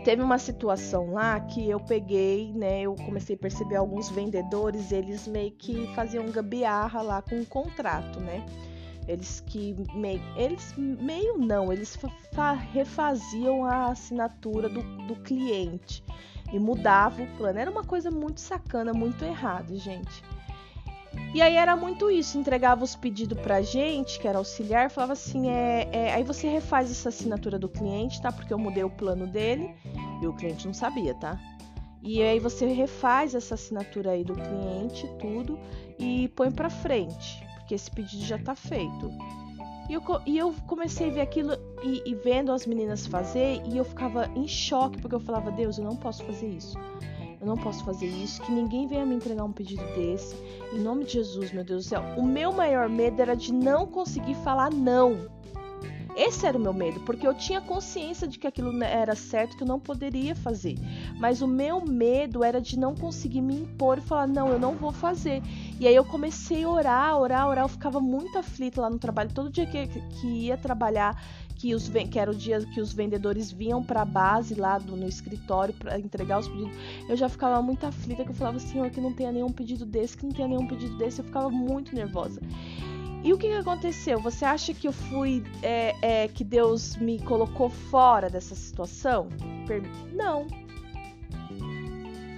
teve 0.03 0.19
uma 0.19 0.39
situação 0.39 1.13
lá 1.13 1.39
que 1.39 1.69
eu 1.69 1.79
peguei, 1.79 2.51
né? 2.51 2.81
Eu 2.81 2.95
comecei 2.95 3.35
a 3.35 3.39
perceber 3.39 3.75
alguns 3.75 4.09
vendedores, 4.09 4.91
eles 4.91 5.27
meio 5.27 5.51
que 5.51 5.93
faziam 5.93 6.25
gambiarra 6.31 7.03
lá 7.03 7.21
com 7.21 7.39
o 7.39 7.45
contrato, 7.45 8.19
né? 8.19 8.43
Eles 9.07 9.39
que 9.39 9.75
meio, 9.93 10.19
eles 10.35 10.73
meio 10.75 11.37
não, 11.37 11.71
eles 11.71 11.95
refaziam 12.73 13.63
a 13.63 13.91
assinatura 13.91 14.67
do, 14.67 14.81
do 15.05 15.15
cliente 15.17 16.03
e 16.51 16.57
mudavam 16.57 17.25
o 17.25 17.37
plano. 17.37 17.59
Era 17.59 17.69
uma 17.69 17.83
coisa 17.83 18.09
muito 18.09 18.41
sacana, 18.41 18.93
muito 18.93 19.23
errada, 19.23 19.75
gente. 19.75 20.23
E 21.33 21.41
aí 21.41 21.55
era 21.55 21.75
muito 21.75 22.09
isso, 22.09 22.37
entregava 22.37 22.83
os 22.83 22.95
pedidos 22.95 23.37
pra 23.39 23.61
gente, 23.61 24.19
que 24.19 24.27
era 24.27 24.37
auxiliar, 24.37 24.89
falava 24.89 25.13
assim, 25.13 25.49
é, 25.49 25.89
é, 25.91 26.13
aí 26.13 26.23
você 26.23 26.47
refaz 26.47 26.89
essa 26.89 27.09
assinatura 27.09 27.59
do 27.59 27.67
cliente, 27.67 28.21
tá? 28.21 28.31
Porque 28.31 28.53
eu 28.53 28.57
mudei 28.57 28.83
o 28.83 28.89
plano 28.89 29.27
dele 29.27 29.69
e 30.21 30.27
o 30.27 30.33
cliente 30.33 30.65
não 30.65 30.73
sabia, 30.73 31.13
tá? 31.15 31.37
E 32.01 32.21
aí 32.21 32.39
você 32.39 32.67
refaz 32.67 33.35
essa 33.35 33.55
assinatura 33.55 34.11
aí 34.11 34.23
do 34.23 34.33
cliente, 34.33 35.09
tudo, 35.19 35.59
e 35.99 36.29
põe 36.29 36.51
pra 36.51 36.69
frente, 36.69 37.43
porque 37.55 37.75
esse 37.75 37.91
pedido 37.91 38.23
já 38.23 38.37
tá 38.37 38.55
feito. 38.55 39.11
E 39.89 39.93
eu, 39.93 40.01
e 40.25 40.37
eu 40.37 40.53
comecei 40.67 41.09
a 41.09 41.13
ver 41.13 41.21
aquilo 41.21 41.53
e, 41.83 42.01
e 42.05 42.15
vendo 42.15 42.51
as 42.51 42.65
meninas 42.65 43.05
fazer, 43.05 43.61
e 43.65 43.77
eu 43.77 43.83
ficava 43.83 44.29
em 44.35 44.47
choque, 44.47 45.01
porque 45.01 45.15
eu 45.15 45.19
falava, 45.19 45.51
Deus, 45.51 45.77
eu 45.77 45.83
não 45.83 45.95
posso 45.95 46.23
fazer 46.23 46.47
isso. 46.47 46.77
Eu 47.45 47.49
não 47.49 47.57
posso 47.57 47.85
fazer 47.85 48.07
isso, 48.07 48.41
que 48.41 48.51
ninguém 48.51 48.87
venha 48.87 49.05
me 49.05 49.13
entregar 49.13 49.43
um 49.43 49.51
pedido 49.51 49.85
desse. 49.93 50.35
Em 50.73 50.79
nome 50.79 51.05
de 51.05 51.13
Jesus, 51.13 51.51
meu 51.51 51.63
Deus 51.63 51.85
do 51.85 51.89
céu. 51.89 52.01
O 52.17 52.25
meu 52.25 52.51
maior 52.51 52.89
medo 52.89 53.21
era 53.21 53.35
de 53.35 53.53
não 53.53 53.85
conseguir 53.85 54.33
falar 54.37 54.71
não. 54.71 55.29
Esse 56.15 56.47
era 56.47 56.57
o 56.57 56.61
meu 56.61 56.73
medo, 56.73 57.01
porque 57.01 57.27
eu 57.27 57.35
tinha 57.35 57.61
consciência 57.61 58.27
de 58.27 58.39
que 58.39 58.47
aquilo 58.47 58.81
era 58.81 59.13
certo, 59.15 59.55
que 59.55 59.61
eu 59.61 59.67
não 59.67 59.79
poderia 59.79 60.33
fazer. 60.33 60.75
Mas 61.19 61.41
o 61.43 61.47
meu 61.47 61.85
medo 61.85 62.43
era 62.43 62.59
de 62.59 62.79
não 62.79 62.95
conseguir 62.95 63.41
me 63.41 63.59
impor 63.59 63.99
e 63.99 64.01
falar: 64.01 64.25
não, 64.25 64.47
eu 64.47 64.57
não 64.57 64.73
vou 64.73 64.91
fazer. 64.91 65.43
E 65.79 65.87
aí 65.87 65.93
eu 65.93 66.05
comecei 66.05 66.63
a 66.63 66.69
orar, 66.69 67.19
orar, 67.19 67.47
orar. 67.47 67.65
Eu 67.65 67.69
ficava 67.69 67.99
muito 67.99 68.39
aflita 68.39 68.81
lá 68.81 68.89
no 68.89 68.97
trabalho. 68.97 69.29
Todo 69.31 69.51
dia 69.51 69.67
que, 69.67 69.85
que 69.87 70.27
ia 70.27 70.57
trabalhar, 70.57 71.21
que, 71.55 71.73
os, 71.73 71.89
que 71.89 72.19
era 72.19 72.29
o 72.29 72.35
dia 72.35 72.59
que 72.65 72.81
os 72.81 72.93
vendedores 72.93 73.51
vinham 73.51 73.83
para 73.83 74.01
a 74.01 74.05
base 74.05 74.53
lá 74.55 74.77
do, 74.77 74.95
no 74.95 75.07
escritório 75.07 75.73
para 75.73 75.97
entregar 75.97 76.39
os 76.39 76.47
pedidos, 76.47 76.75
eu 77.09 77.15
já 77.15 77.29
ficava 77.29 77.61
muito 77.61 77.85
aflita, 77.85 78.23
que 78.23 78.29
eu 78.29 78.35
falava, 78.35 78.59
Senhor, 78.59 78.89
que 78.89 79.01
não 79.01 79.13
tenha 79.13 79.31
nenhum 79.31 79.51
pedido 79.51 79.85
desse, 79.85 80.17
que 80.17 80.25
não 80.25 80.33
tenha 80.33 80.47
nenhum 80.47 80.67
pedido 80.67 80.97
desse, 80.97 81.19
eu 81.19 81.25
ficava 81.25 81.49
muito 81.49 81.95
nervosa. 81.95 82.41
E 83.23 83.33
o 83.33 83.37
que, 83.37 83.47
que 83.47 83.55
aconteceu? 83.55 84.19
Você 84.19 84.45
acha 84.45 84.71
que 84.73 84.87
eu 84.87 84.91
fui, 84.91 85.43
é, 85.63 85.95
é, 86.01 86.27
que 86.27 86.43
Deus 86.43 86.95
me 86.97 87.19
colocou 87.19 87.69
fora 87.69 88.29
dessa 88.29 88.53
situação? 88.53 89.29
Per 89.65 89.81
não. 90.13 90.45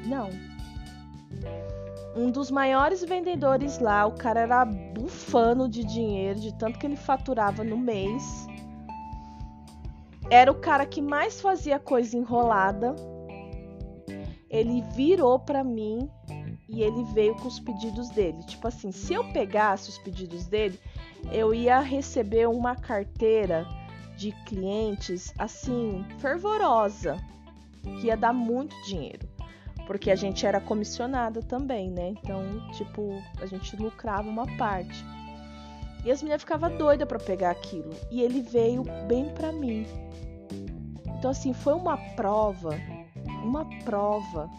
Não. 0.06 0.30
Um 2.16 2.32
dos 2.32 2.50
maiores 2.50 3.04
vendedores 3.04 3.80
lá, 3.80 4.06
o 4.06 4.14
cara 4.14 4.40
era 4.40 4.64
bufano 4.64 5.68
de 5.68 5.84
dinheiro, 5.84 6.40
de 6.40 6.54
tanto 6.58 6.80
que 6.80 6.86
ele 6.86 6.96
faturava 6.96 7.66
no 7.66 7.78
mês 7.78 8.48
era 10.30 10.52
o 10.52 10.56
cara 10.56 10.86
que 10.86 11.02
mais 11.02 11.40
fazia 11.40 11.80
coisa 11.80 12.18
enrolada. 12.18 12.96
Ele 14.50 14.82
virou 14.96 15.40
para 15.40 15.64
mim 15.64 16.10
e 16.68 16.82
ele 16.82 17.04
veio 17.14 17.36
com 17.36 17.48
os 17.48 17.60
pedidos 17.60 18.10
dele. 18.10 18.44
Tipo 18.44 18.68
assim, 18.68 18.92
se 18.92 19.14
eu 19.14 19.24
pegasse 19.32 19.90
os 19.90 19.98
pedidos 19.98 20.48
dele, 20.48 20.80
eu 21.32 21.54
ia 21.54 21.80
receber 21.80 22.48
uma 22.48 22.76
carteira 22.76 23.66
de 24.18 24.32
clientes 24.46 25.34
assim, 25.38 26.06
fervorosa, 26.20 27.18
que 27.84 28.08
ia 28.08 28.18
dar 28.18 28.34
muito 28.34 28.76
dinheiro. 28.84 29.28
Porque 29.86 30.12
a 30.12 30.16
gente 30.16 30.46
era 30.46 30.60
comissionada 30.60 31.42
também, 31.42 31.90
né? 31.90 32.10
Então, 32.10 32.44
tipo, 32.72 33.10
a 33.42 33.46
gente 33.46 33.76
lucrava 33.78 34.28
uma 34.28 34.46
parte. 34.58 35.06
E 36.04 36.12
as 36.12 36.22
meninas 36.22 36.42
ficavam 36.42 36.76
doidas 36.78 37.08
para 37.08 37.20
pegar 37.20 37.52
aquilo. 37.52 37.92
E 38.12 38.22
ele 38.22 38.42
veio 38.42 38.84
bem 39.08 39.30
para 39.34 39.52
mim. 39.52 39.86
Então, 41.18 41.32
assim, 41.32 41.52
foi 41.52 41.74
uma 41.74 41.98
prova, 42.16 42.70
uma 43.44 43.66
prova. 43.84 44.50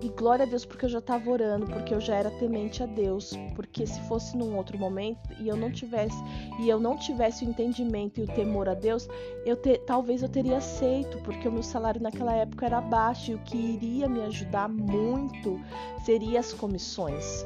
E 0.00 0.08
glória 0.10 0.44
a 0.44 0.48
Deus, 0.48 0.64
porque 0.64 0.84
eu 0.84 0.88
já 0.88 1.00
estava 1.00 1.28
orando, 1.28 1.66
porque 1.66 1.92
eu 1.92 2.00
já 2.00 2.14
era 2.14 2.30
temente 2.30 2.84
a 2.84 2.86
Deus. 2.86 3.32
Porque 3.56 3.84
se 3.84 4.00
fosse 4.02 4.36
num 4.36 4.56
outro 4.56 4.78
momento 4.78 5.28
e 5.40 5.48
eu 5.48 5.56
não 5.56 5.72
tivesse, 5.72 6.16
e 6.60 6.68
eu 6.68 6.78
não 6.78 6.96
tivesse 6.96 7.44
o 7.44 7.48
entendimento 7.48 8.20
e 8.20 8.22
o 8.22 8.26
temor 8.28 8.68
a 8.68 8.74
Deus, 8.74 9.08
eu 9.44 9.56
te, 9.56 9.76
talvez 9.78 10.22
eu 10.22 10.28
teria 10.28 10.58
aceito, 10.58 11.18
porque 11.24 11.48
o 11.48 11.52
meu 11.52 11.64
salário 11.64 12.00
naquela 12.00 12.32
época 12.32 12.66
era 12.66 12.80
baixo 12.80 13.32
e 13.32 13.34
o 13.34 13.38
que 13.38 13.56
iria 13.56 14.08
me 14.08 14.20
ajudar 14.20 14.68
muito 14.68 15.60
seria 16.04 16.38
as 16.38 16.52
comissões 16.52 17.44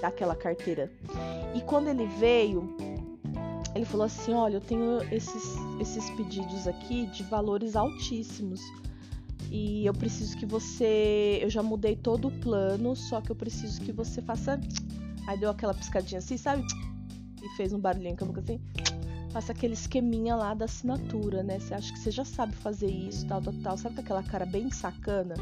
daquela 0.00 0.34
carteira. 0.34 0.90
E 1.54 1.60
quando 1.60 1.88
ele 1.88 2.06
veio, 2.06 2.74
ele 3.74 3.84
falou 3.84 4.06
assim: 4.06 4.32
Olha, 4.32 4.56
eu 4.56 4.60
tenho 4.60 5.02
esses, 5.12 5.56
esses 5.80 6.08
pedidos 6.10 6.66
aqui 6.68 7.06
de 7.06 7.22
valores 7.24 7.74
altíssimos. 7.74 8.60
E 9.50 9.84
eu 9.84 9.92
preciso 9.92 10.36
que 10.36 10.46
você. 10.46 11.38
Eu 11.40 11.50
já 11.50 11.62
mudei 11.62 11.96
todo 11.96 12.28
o 12.28 12.30
plano, 12.30 12.94
só 12.94 13.20
que 13.20 13.30
eu 13.30 13.36
preciso 13.36 13.80
que 13.80 13.92
você 13.92 14.22
faça. 14.22 14.60
Aí 15.26 15.38
deu 15.38 15.50
aquela 15.50 15.74
piscadinha 15.74 16.18
assim, 16.18 16.36
sabe? 16.36 16.64
E 17.42 17.48
fez 17.56 17.72
um 17.72 17.78
barulhinho 17.78 18.16
com 18.16 18.24
a 18.24 18.28
boca 18.28 18.40
assim. 18.40 18.60
Faça 19.30 19.52
aquele 19.52 19.74
esqueminha 19.74 20.36
lá 20.36 20.54
da 20.54 20.66
assinatura, 20.66 21.42
né? 21.42 21.58
Você 21.58 21.74
acha 21.74 21.92
que 21.92 21.98
você 21.98 22.10
já 22.10 22.24
sabe 22.24 22.54
fazer 22.54 22.90
isso, 22.90 23.26
tal, 23.26 23.42
tal, 23.42 23.54
tal. 23.62 23.76
Sabe 23.76 23.96
com 23.96 24.00
aquela 24.00 24.22
cara 24.22 24.46
bem 24.46 24.70
sacana? 24.70 25.34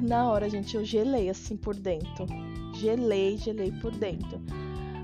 Na 0.00 0.28
hora, 0.28 0.50
gente, 0.50 0.76
eu 0.76 0.84
gelei 0.84 1.30
assim 1.30 1.56
por 1.56 1.74
dentro. 1.74 2.26
Gelei, 2.74 3.36
gelei 3.38 3.72
por 3.72 3.92
dentro. 3.92 4.40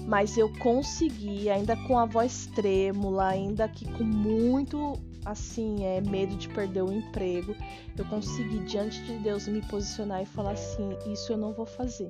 Mas 0.06 0.36
eu 0.36 0.52
consegui, 0.58 1.48
ainda 1.48 1.76
com 1.86 1.98
a 1.98 2.04
voz 2.04 2.46
trêmula, 2.54 3.28
ainda 3.28 3.68
que 3.68 3.90
com 3.92 4.04
muito 4.04 4.98
assim, 5.24 5.84
é 5.84 6.00
medo 6.00 6.34
de 6.36 6.48
perder 6.48 6.82
o 6.82 6.92
emprego, 6.92 7.54
eu 7.96 8.04
consegui 8.06 8.58
diante 8.60 9.02
de 9.02 9.18
Deus 9.18 9.46
me 9.46 9.62
posicionar 9.62 10.22
e 10.22 10.26
falar 10.26 10.52
assim: 10.52 10.96
isso 11.06 11.32
eu 11.32 11.36
não 11.36 11.52
vou 11.52 11.66
fazer. 11.66 12.08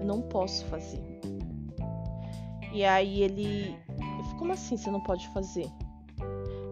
Eu 0.00 0.06
não 0.06 0.22
posso 0.22 0.64
fazer. 0.66 1.02
E 2.72 2.84
aí 2.84 3.22
ele, 3.22 3.76
como 4.38 4.52
assim 4.52 4.76
você 4.76 4.90
não 4.90 5.00
pode 5.00 5.28
fazer? 5.28 5.70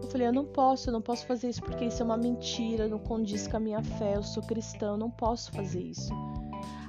Eu 0.01 0.09
falei, 0.09 0.27
eu 0.27 0.33
não 0.33 0.45
posso, 0.45 0.89
eu 0.89 0.93
não 0.93 1.01
posso 1.01 1.25
fazer 1.25 1.49
isso 1.49 1.61
porque 1.61 1.85
isso 1.85 2.01
é 2.01 2.05
uma 2.05 2.17
mentira, 2.17 2.87
não 2.87 2.99
condiz 2.99 3.47
com 3.47 3.57
a 3.57 3.59
minha 3.59 3.81
fé, 3.81 4.15
eu 4.15 4.23
sou 4.23 4.43
cristão, 4.43 4.91
eu 4.91 4.97
não 4.97 5.09
posso 5.09 5.51
fazer 5.51 5.81
isso. 5.81 6.13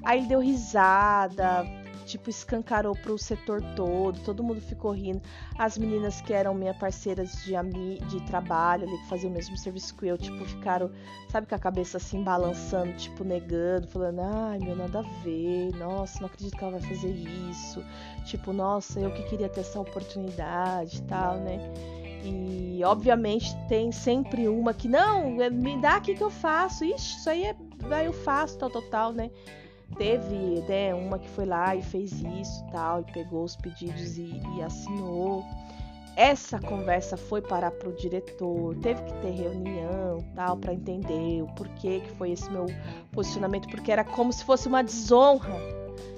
Aí 0.05 0.19
ele 0.19 0.27
deu 0.27 0.41
risada, 0.41 1.65
tipo, 2.05 2.31
escancarou 2.31 2.95
pro 2.95 3.17
setor 3.19 3.63
todo, 3.75 4.21
todo 4.21 4.43
mundo 4.43 4.61
ficou 4.61 4.93
rindo. 4.93 5.21
As 5.59 5.77
meninas 5.79 6.21
que 6.21 6.33
eram 6.33 6.55
minhas 6.55 6.77
parceiras 6.77 7.33
de, 7.45 7.99
de 8.07 8.21
trabalho 8.27 8.87
ali, 8.87 8.99
que 8.99 9.09
faziam 9.09 9.31
o 9.31 9.35
mesmo 9.35 9.57
serviço 9.57 9.97
que 9.97 10.07
eu, 10.07 10.19
tipo, 10.19 10.45
ficaram, 10.45 10.91
sabe, 11.31 11.47
com 11.47 11.55
a 11.55 11.59
cabeça 11.59 11.97
assim, 11.97 12.23
balançando, 12.23 12.93
tipo, 12.95 13.25
negando, 13.25 13.89
falando, 13.89 14.21
ai, 14.21 14.59
meu, 14.59 14.77
nada 14.77 15.01
a 15.01 15.23
ver, 15.23 15.75
nossa, 15.77 16.21
não 16.21 16.27
acredito 16.27 16.57
que 16.57 16.65
ela 16.65 16.79
vai 16.79 16.89
fazer 16.89 17.11
isso. 17.11 17.85
Tipo, 18.25 18.53
nossa, 18.53 19.01
eu 19.01 19.11
que 19.13 19.23
queria 19.25 19.49
ter 19.49 19.61
essa 19.61 19.81
oportunidade 19.81 20.99
e 20.99 21.03
tal, 21.03 21.37
né? 21.37 21.59
E 22.25 22.83
obviamente 22.85 23.55
tem 23.69 23.93
sempre 23.93 24.49
uma 24.49 24.73
que 24.73 24.89
não, 24.89 25.31
me 25.31 25.77
dá 25.79 25.97
aqui 25.97 26.15
que 26.15 26.23
eu 26.23 26.31
faço. 26.31 26.85
Ixi, 26.85 27.19
isso 27.19 27.29
aí 27.29 27.45
é, 27.45 27.57
vai 27.81 28.07
eu 28.07 28.13
faço, 28.13 28.59
tal, 28.59 28.71
total, 28.71 29.13
né? 29.13 29.31
Teve 29.97 30.61
né, 30.69 30.95
uma 30.95 31.19
que 31.19 31.29
foi 31.31 31.47
lá 31.47 31.75
e 31.77 31.83
fez 31.83 32.13
isso 32.13 32.65
tal, 32.73 33.01
e 33.01 33.13
pegou 33.13 33.45
os 33.45 33.57
pedidos 33.57 34.19
e, 34.19 34.41
e 34.57 34.63
assinou. 34.63 35.45
Essa 36.17 36.61
conversa 36.61 37.17
foi 37.17 37.43
parar 37.43 37.73
para 37.73 37.89
o 37.89 37.93
diretor, 37.93 38.77
teve 38.77 39.03
que 39.03 39.13
ter 39.15 39.31
reunião 39.31 40.25
tal 40.35 40.57
para 40.57 40.73
entender 40.73 41.43
o 41.43 41.47
porquê 41.55 42.01
que 42.01 42.11
foi 42.13 42.31
esse 42.31 42.49
meu 42.51 42.67
posicionamento, 43.11 43.69
porque 43.69 43.91
era 43.91 44.05
como 44.05 44.33
se 44.33 44.45
fosse 44.45 44.69
uma 44.69 44.83
desonra 44.83 45.53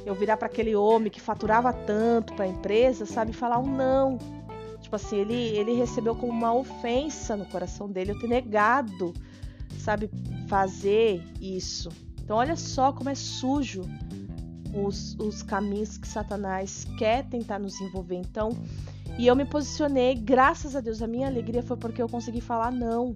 eu 0.07 0.15
virar 0.15 0.37
para 0.37 0.47
aquele 0.47 0.77
homem 0.77 1.11
que 1.11 1.21
faturava 1.21 1.73
tanto 1.73 2.33
para 2.35 2.45
a 2.45 2.49
empresa, 2.49 3.05
sabe, 3.05 3.33
falar 3.33 3.59
um 3.59 3.67
não. 3.67 4.19
Tipo 4.81 4.95
assim, 4.95 5.17
ele, 5.17 5.35
ele 5.35 5.75
recebeu 5.75 6.15
como 6.15 6.31
uma 6.31 6.55
ofensa 6.55 7.37
no 7.37 7.45
coração 7.47 7.91
dele 7.91 8.13
eu 8.13 8.19
ter 8.21 8.29
negado, 8.29 9.13
sabe, 9.81 10.09
fazer 10.47 11.21
isso. 11.41 11.89
Então, 12.27 12.39
olha 12.39 12.57
só 12.57 12.93
como 12.93 13.09
é 13.09 13.15
sujo 13.15 13.83
os, 14.75 15.15
os 15.21 15.45
caminhos 15.45 15.97
que 15.97 16.09
Satanás 16.09 16.85
quer 16.99 17.25
tentar 17.25 17.61
nos 17.61 17.81
envolver. 17.81 18.17
Então, 18.17 18.51
e 19.17 19.29
eu 19.29 19.37
me 19.37 19.45
posicionei, 19.45 20.17
graças 20.17 20.75
a 20.75 20.81
Deus, 20.81 21.01
a 21.01 21.07
minha 21.07 21.29
alegria 21.29 21.63
foi 21.63 21.77
porque 21.77 22.03
eu 22.03 22.09
consegui 22.09 22.41
falar 22.41 22.73
não, 22.73 23.15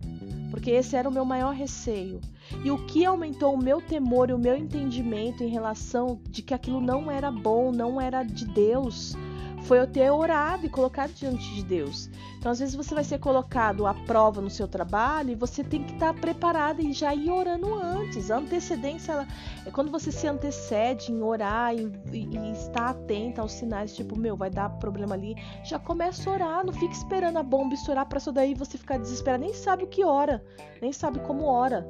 porque 0.53 0.71
esse 0.71 0.95
era 0.95 1.09
o 1.09 1.13
meu 1.13 1.25
maior 1.25 1.53
receio. 1.53 2.21
E 2.65 2.71
o 2.71 2.87
que 2.87 3.05
aumentou 3.05 3.53
o 3.53 3.61
meu 3.61 3.83
temor 3.83 4.31
e 4.31 4.33
o 4.33 4.39
meu 4.39 4.57
entendimento 4.57 5.43
em 5.43 5.49
relação 5.49 6.21
de 6.29 6.41
que 6.41 6.55
aquilo 6.55 6.81
não 6.81 7.11
era 7.11 7.33
bom, 7.33 7.73
não 7.73 8.01
era 8.01 8.23
de 8.23 8.45
Deus, 8.45 9.17
foi 9.63 9.79
eu 9.79 9.87
ter 9.87 10.11
orado 10.11 10.67
e 10.67 10.69
colocado 10.69 11.13
diante 11.13 11.55
de 11.55 11.63
Deus. 11.63 12.11
Então, 12.39 12.51
às 12.51 12.59
vezes, 12.59 12.75
você 12.75 12.95
vai 12.95 13.05
ser 13.05 13.19
colocado 13.19 13.87
à 13.87 13.93
prova 13.93 14.41
no 14.41 14.49
seu 14.49 14.67
trabalho 14.67 15.31
e 15.31 15.35
você 15.35 15.63
tem 15.63 15.83
que 15.85 15.93
estar 15.93 16.15
preparado 16.15 16.81
e 16.81 16.93
já 16.93 17.15
ir 17.15 17.31
orando 17.31 17.75
antes. 17.75 18.31
A 18.31 18.39
antecedência 18.39 19.13
ela, 19.13 19.29
é 19.67 19.71
quando 19.71 19.91
você 19.91 20.11
se 20.11 20.27
antecede 20.27 21.13
em 21.13 21.23
orar 21.23 21.75
e, 21.75 21.93
e, 22.13 22.37
e 22.37 22.53
estar 22.53 22.91
atento 22.91 23.41
aos 23.41 23.53
sinais, 23.53 23.95
tipo, 23.95 24.19
meu, 24.19 24.37
vai 24.37 24.49
dar 24.49 24.71
problema 24.79 25.15
ali. 25.15 25.35
Já 25.65 25.79
começa 25.79 26.31
a 26.31 26.33
orar, 26.33 26.65
não 26.65 26.73
fica 26.73 26.95
esperando 26.95 27.37
a 27.37 27.43
bomba 27.43 27.75
estourar 27.75 28.07
para 28.07 28.19
isso 28.19 28.33
daí 28.33 28.55
você 28.55 28.79
ficar 28.79 28.99
desesperado. 28.99 29.45
Nem 29.45 29.53
sabe 29.53 29.85
o 29.85 29.89
que 29.89 30.03
ora, 30.03 30.43
nem 30.81 30.93
sabe 30.93 31.19
como 31.21 31.45
ora. 31.45 31.87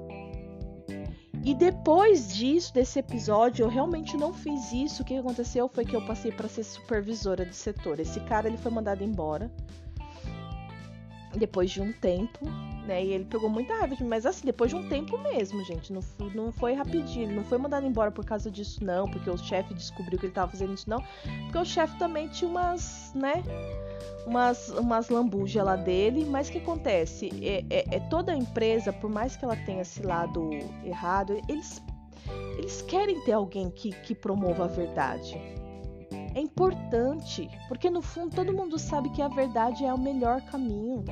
E 1.43 1.55
depois 1.55 2.35
disso, 2.35 2.75
desse 2.75 2.99
episódio, 2.99 3.65
eu 3.65 3.69
realmente 3.69 4.17
não 4.17 4.33
fiz 4.33 4.73
isso. 4.73 5.03
O 5.03 5.05
que 5.05 5.17
aconteceu 5.17 5.69
foi 5.69 5.85
que 5.85 5.97
eu 5.97 6.05
passei 6.05 6.31
para 6.31 6.49
ser 6.49 6.65
supervisora 6.65 7.47
de 7.47 7.57
setor. 7.57 7.99
Esse 7.99 8.21
cara 8.21 8.47
ele 8.47 8.59
foi 8.59 8.71
mandado 8.71 9.03
embora 9.03 9.51
depois 11.37 11.71
de 11.71 11.81
um 11.81 11.93
tempo, 11.93 12.45
né? 12.87 13.05
E 13.05 13.13
ele 13.13 13.25
pegou 13.25 13.49
muita 13.49 13.75
raiva 13.75 13.95
de 13.95 14.03
mim, 14.03 14.09
mas 14.09 14.27
assim, 14.27 14.45
depois 14.45 14.71
de 14.71 14.77
um 14.77 14.89
tempo 14.89 15.17
mesmo, 15.19 15.65
gente. 15.65 15.93
Não, 15.93 16.01
não 16.35 16.53
foi 16.53 16.75
rapidinho, 16.75 17.35
não 17.35 17.45
foi 17.45 17.59
mandado 17.59 17.87
embora 17.87 18.11
por 18.11 18.25
causa 18.25 18.51
disso, 18.51 18.85
não, 18.85 19.09
porque 19.09 19.31
o 19.31 19.39
chefe 19.39 19.75
descobriu 19.75 20.19
que 20.19 20.27
ele 20.27 20.33
tava 20.33 20.51
fazendo 20.51 20.75
isso, 20.75 20.89
não. 20.89 21.03
Porque 21.45 21.59
o 21.59 21.65
chefe 21.65 21.97
também 21.99 22.29
tinha 22.29 22.51
umas, 22.51 23.13
né? 23.15 23.43
Umas, 24.27 24.69
umas 24.71 25.09
lambujas 25.09 25.65
lá 25.65 25.77
dele, 25.77 26.25
mas 26.25 26.49
o 26.49 26.53
que 26.53 26.59
acontece? 26.59 27.31
É, 27.43 27.65
é, 27.71 27.97
é, 27.97 28.01
toda 28.01 28.35
empresa, 28.35 28.93
por 28.93 29.11
mais 29.11 29.37
que 29.37 29.45
ela 29.45 29.57
tenha 29.57 29.83
esse 29.83 30.03
lado 30.03 30.51
errado, 30.85 31.41
eles, 31.49 31.83
eles 32.59 32.83
querem 32.83 33.21
ter 33.21 33.33
alguém 33.33 33.71
que, 33.71 33.93
que 33.93 34.15
promova 34.15 34.65
a 34.65 34.69
verdade 34.69 35.60
é 36.35 36.41
importante, 36.41 37.49
porque 37.69 37.91
no 37.91 38.03
fundo 38.03 38.35
todo 38.35 38.53
mundo 38.53 38.79
sabe 38.79 39.11
que 39.11 39.23
a 39.23 39.29
verdade 39.29 39.85
é 39.85 39.93
o 39.93 39.99
melhor 39.99 40.41
caminho. 40.43 41.05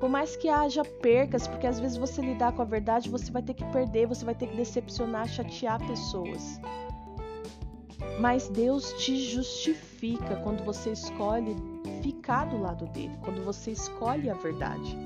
Por 0.00 0.08
mais 0.08 0.34
que 0.34 0.48
haja 0.48 0.84
percas, 0.84 1.46
porque 1.46 1.66
às 1.66 1.78
vezes 1.78 1.96
você 1.96 2.20
lidar 2.20 2.52
com 2.52 2.62
a 2.62 2.64
verdade, 2.64 3.08
você 3.08 3.30
vai 3.30 3.42
ter 3.42 3.54
que 3.54 3.64
perder, 3.66 4.06
você 4.06 4.24
vai 4.24 4.34
ter 4.34 4.48
que 4.48 4.56
decepcionar, 4.56 5.28
chatear 5.28 5.78
pessoas. 5.86 6.60
Mas 8.20 8.48
Deus 8.48 8.92
te 8.94 9.16
justifica 9.16 10.36
quando 10.42 10.64
você 10.64 10.90
escolhe 10.90 11.54
ficar 12.02 12.46
do 12.46 12.60
lado 12.60 12.86
dele, 12.86 13.16
quando 13.22 13.44
você 13.44 13.70
escolhe 13.70 14.28
a 14.28 14.34
verdade. 14.34 14.98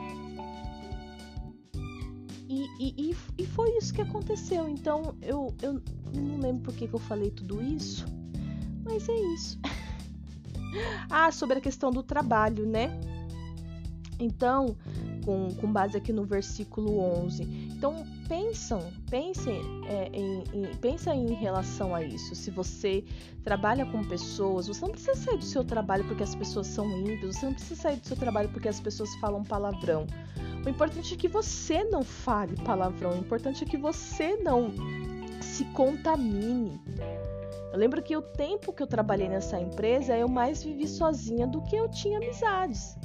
E, 2.79 3.11
e, 3.11 3.17
e, 3.39 3.47
foi 3.47 3.77
isso 3.77 3.93
que 3.93 4.01
aconteceu. 4.01 4.69
Então 4.69 5.15
eu, 5.21 5.55
eu 5.63 5.83
não 6.15 6.39
lembro 6.39 6.63
por 6.63 6.75
que, 6.75 6.89
que 6.89 6.95
eu 6.95 7.01
falei 7.01 7.31
tudo 7.31 7.63
isso. 7.63 8.07
Mas 8.87 9.09
é 9.09 9.15
isso. 9.35 9.59
ah, 11.11 11.31
sobre 11.31 11.59
a 11.59 11.61
questão 11.61 11.91
do 11.91 12.03
trabalho, 12.03 12.65
né? 12.65 12.99
Então, 14.19 14.77
com, 15.25 15.53
com 15.55 15.71
base 15.71 15.97
aqui 15.97 16.13
no 16.13 16.25
versículo 16.25 17.01
11. 17.01 17.43
Então, 17.43 18.07
pensam, 18.29 18.81
pensem 19.11 19.61
é, 19.89 20.09
em, 20.13 20.45
em, 20.55 20.75
pensa 20.77 21.15
em 21.15 21.35
relação 21.35 21.95
a 21.95 22.03
isso. 22.03 22.35
Se 22.35 22.51
você 22.51 23.05
trabalha 23.45 23.85
com 23.87 24.03
pessoas, 24.05 24.69
você 24.69 24.81
não 24.81 24.93
precisa 24.93 25.15
sair 25.15 25.37
do 25.37 25.45
seu 25.45 25.65
trabalho 25.65 26.05
porque 26.05 26.23
as 26.23 26.35
pessoas 26.35 26.67
são 26.69 26.89
ímpias, 27.01 27.37
você 27.37 27.47
não 27.47 27.55
precisa 27.55 27.83
sair 27.83 27.97
do 27.97 28.07
seu 28.07 28.17
trabalho 28.17 28.49
porque 28.49 28.69
as 28.69 28.81
pessoas 28.81 29.15
falam 29.17 29.43
palavrão. 29.43 30.07
O 30.65 30.69
importante 30.69 31.15
é 31.15 31.17
que 31.17 31.29
você 31.29 31.85
não 31.85 32.03
fale 32.03 32.57
palavrão, 32.63 33.11
o 33.11 33.19
importante 33.19 33.63
é 33.63 33.67
que 33.67 33.77
você 33.77 34.37
não 34.37 34.73
se 35.41 35.65
contamine. 35.67 36.81
Eu 37.77 37.81
lembro 37.81 38.03
que 38.03 38.17
o 38.17 38.23
tempo 38.23 38.73
que 38.73 38.83
eu 38.83 38.87
trabalhei 38.87 39.29
nessa 39.29 39.61
empresa, 39.61 40.17
eu 40.17 40.29
mais 40.29 40.63
vivi 40.63 40.89
sozinha 40.89 41.47
do 41.47 41.61
que 41.61 41.77
eu 41.77 41.91
tinha 41.91 42.17
amizades. 42.17 42.97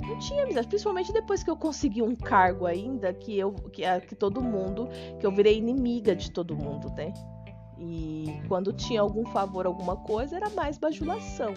Não 0.00 0.18
tinha 0.18 0.42
amizade, 0.42 0.66
principalmente 0.66 1.12
depois 1.12 1.44
que 1.44 1.48
eu 1.48 1.56
consegui 1.56 2.02
um 2.02 2.16
cargo 2.16 2.66
ainda, 2.66 3.14
que 3.14 3.38
eu 3.38 3.52
que, 3.52 3.82
que 4.08 4.16
todo 4.16 4.42
mundo, 4.42 4.88
que 5.20 5.24
eu 5.24 5.30
virei 5.30 5.56
inimiga 5.56 6.16
de 6.16 6.32
todo 6.32 6.56
mundo, 6.56 6.90
né? 6.96 7.14
E 7.78 8.42
quando 8.48 8.72
tinha 8.72 9.02
algum 9.02 9.24
favor, 9.26 9.66
alguma 9.66 9.94
coisa, 9.94 10.34
era 10.34 10.50
mais 10.50 10.78
bajulação, 10.78 11.54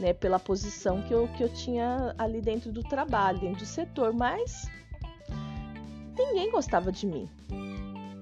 né? 0.00 0.12
Pela 0.12 0.40
posição 0.40 1.02
que 1.02 1.14
eu, 1.14 1.28
que 1.36 1.44
eu 1.44 1.48
tinha 1.48 2.12
ali 2.18 2.40
dentro 2.40 2.72
do 2.72 2.82
trabalho, 2.82 3.38
dentro 3.38 3.60
do 3.60 3.66
setor, 3.66 4.12
mas 4.12 4.68
ninguém 6.18 6.50
gostava 6.50 6.90
de 6.90 7.06
mim 7.06 7.30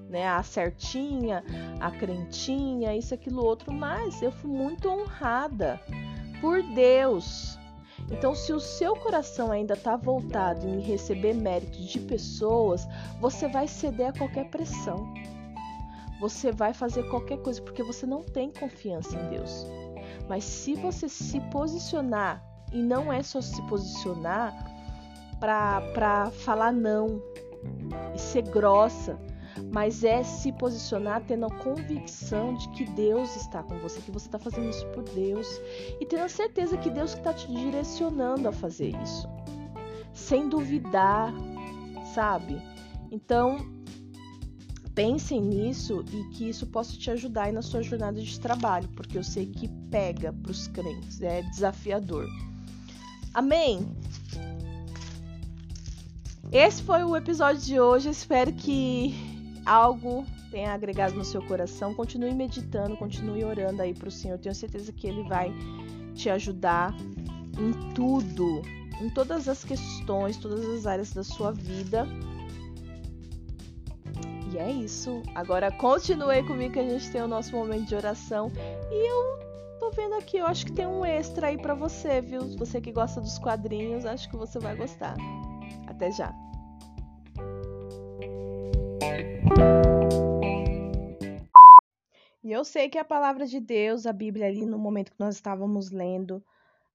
né? 0.09 0.27
A 0.27 0.43
certinha, 0.43 1.43
a 1.79 1.91
crentinha, 1.91 2.95
isso, 2.95 3.13
aquilo, 3.13 3.43
outro, 3.43 3.73
mas 3.73 4.21
eu 4.21 4.31
fui 4.31 4.49
muito 4.49 4.89
honrada 4.89 5.79
por 6.41 6.61
Deus. 6.73 7.57
Então, 8.11 8.35
se 8.35 8.53
o 8.53 8.59
seu 8.59 8.95
coração 8.95 9.51
ainda 9.51 9.73
está 9.73 9.95
voltado 9.95 10.67
em 10.67 10.79
receber 10.79 11.33
méritos 11.33 11.87
de 11.87 11.99
pessoas, 11.99 12.87
você 13.19 13.47
vai 13.47 13.67
ceder 13.67 14.09
a 14.09 14.13
qualquer 14.13 14.49
pressão. 14.49 15.11
Você 16.19 16.51
vai 16.51 16.73
fazer 16.73 17.03
qualquer 17.09 17.37
coisa 17.39 17.61
porque 17.61 17.83
você 17.83 18.05
não 18.05 18.21
tem 18.21 18.51
confiança 18.51 19.17
em 19.17 19.29
Deus. 19.29 19.65
Mas 20.29 20.43
se 20.43 20.75
você 20.75 21.09
se 21.09 21.39
posicionar, 21.51 22.43
e 22.71 22.81
não 22.81 23.11
é 23.11 23.23
só 23.23 23.41
se 23.41 23.61
posicionar 23.63 24.53
para 25.39 26.31
falar 26.31 26.71
não 26.71 27.21
e 28.13 28.19
ser 28.19 28.43
grossa, 28.43 29.17
mas 29.71 30.03
é 30.03 30.23
se 30.23 30.51
posicionar 30.51 31.23
tendo 31.25 31.45
a 31.45 31.49
convicção 31.49 32.55
de 32.55 32.69
que 32.69 32.85
Deus 32.85 33.35
está 33.35 33.63
com 33.63 33.77
você, 33.79 33.99
que 34.01 34.11
você 34.11 34.27
está 34.27 34.39
fazendo 34.39 34.69
isso 34.69 34.85
por 34.87 35.03
Deus 35.03 35.47
e 35.99 36.05
tendo 36.05 36.23
a 36.23 36.29
certeza 36.29 36.77
que 36.77 36.89
Deus 36.89 37.13
está 37.13 37.33
te 37.33 37.47
direcionando 37.47 38.47
a 38.47 38.51
fazer 38.51 38.95
isso, 39.01 39.27
sem 40.13 40.49
duvidar, 40.49 41.33
sabe? 42.13 42.61
Então, 43.11 43.57
pensem 44.93 45.41
nisso 45.41 46.03
e 46.11 46.23
que 46.35 46.49
isso 46.49 46.65
possa 46.67 46.93
te 46.97 47.11
ajudar 47.11 47.43
aí 47.43 47.51
na 47.51 47.61
sua 47.61 47.81
jornada 47.81 48.21
de 48.21 48.39
trabalho, 48.39 48.87
porque 48.95 49.17
eu 49.17 49.23
sei 49.23 49.45
que 49.45 49.67
pega 49.89 50.31
para 50.31 50.51
os 50.51 50.67
crentes, 50.67 51.21
é 51.21 51.41
desafiador. 51.41 52.27
Amém? 53.33 53.85
Esse 56.51 56.83
foi 56.83 57.03
o 57.03 57.15
episódio 57.17 57.61
de 57.61 57.79
hoje. 57.79 58.09
Espero 58.09 58.53
que 58.53 59.34
algo 59.65 60.25
tenha 60.51 60.73
agregado 60.73 61.15
no 61.15 61.25
seu 61.25 61.41
coração, 61.41 61.93
continue 61.93 62.33
meditando, 62.33 62.95
continue 62.97 63.43
orando 63.43 63.81
aí 63.81 63.93
para 63.93 64.07
o 64.07 64.11
Senhor. 64.11 64.37
Tenho 64.37 64.55
certeza 64.55 64.91
que 64.93 65.07
Ele 65.07 65.23
vai 65.23 65.53
te 66.13 66.29
ajudar 66.29 66.93
em 67.57 67.93
tudo, 67.93 68.61
em 69.01 69.09
todas 69.09 69.49
as 69.49 69.63
questões, 69.63 70.37
todas 70.37 70.65
as 70.65 70.85
áreas 70.85 71.11
da 71.11 71.23
sua 71.23 71.51
vida. 71.51 72.07
E 74.53 74.57
é 74.57 74.71
isso. 74.71 75.21
Agora 75.33 75.71
continue 75.71 76.43
comigo 76.43 76.73
que 76.73 76.79
a 76.79 76.87
gente 76.87 77.11
tem 77.11 77.21
o 77.21 77.27
nosso 77.27 77.51
momento 77.53 77.87
de 77.87 77.95
oração 77.95 78.51
e 78.91 79.11
eu 79.11 79.25
vendo 79.95 80.15
aqui, 80.15 80.37
eu 80.37 80.45
acho 80.45 80.65
que 80.65 80.73
tem 80.73 80.85
um 80.85 81.05
extra 81.05 81.47
aí 81.47 81.57
para 81.57 81.73
você, 81.73 82.21
viu? 82.21 82.41
Você 82.57 82.81
que 82.81 82.91
gosta 82.91 83.21
dos 83.21 83.39
quadrinhos, 83.39 84.05
acho 84.05 84.29
que 84.29 84.35
você 84.35 84.59
vai 84.59 84.75
gostar. 84.75 85.15
Até 85.87 86.11
já. 86.11 86.33
E 92.43 92.51
eu 92.51 92.63
sei 92.63 92.87
que 92.87 92.99
a 92.99 93.03
palavra 93.03 93.47
de 93.47 93.59
Deus, 93.59 94.05
a 94.05 94.13
Bíblia 94.13 94.45
ali 94.45 94.67
no 94.67 94.77
momento 94.77 95.11
que 95.11 95.19
nós 95.19 95.33
estávamos 95.33 95.89
lendo, 95.89 96.43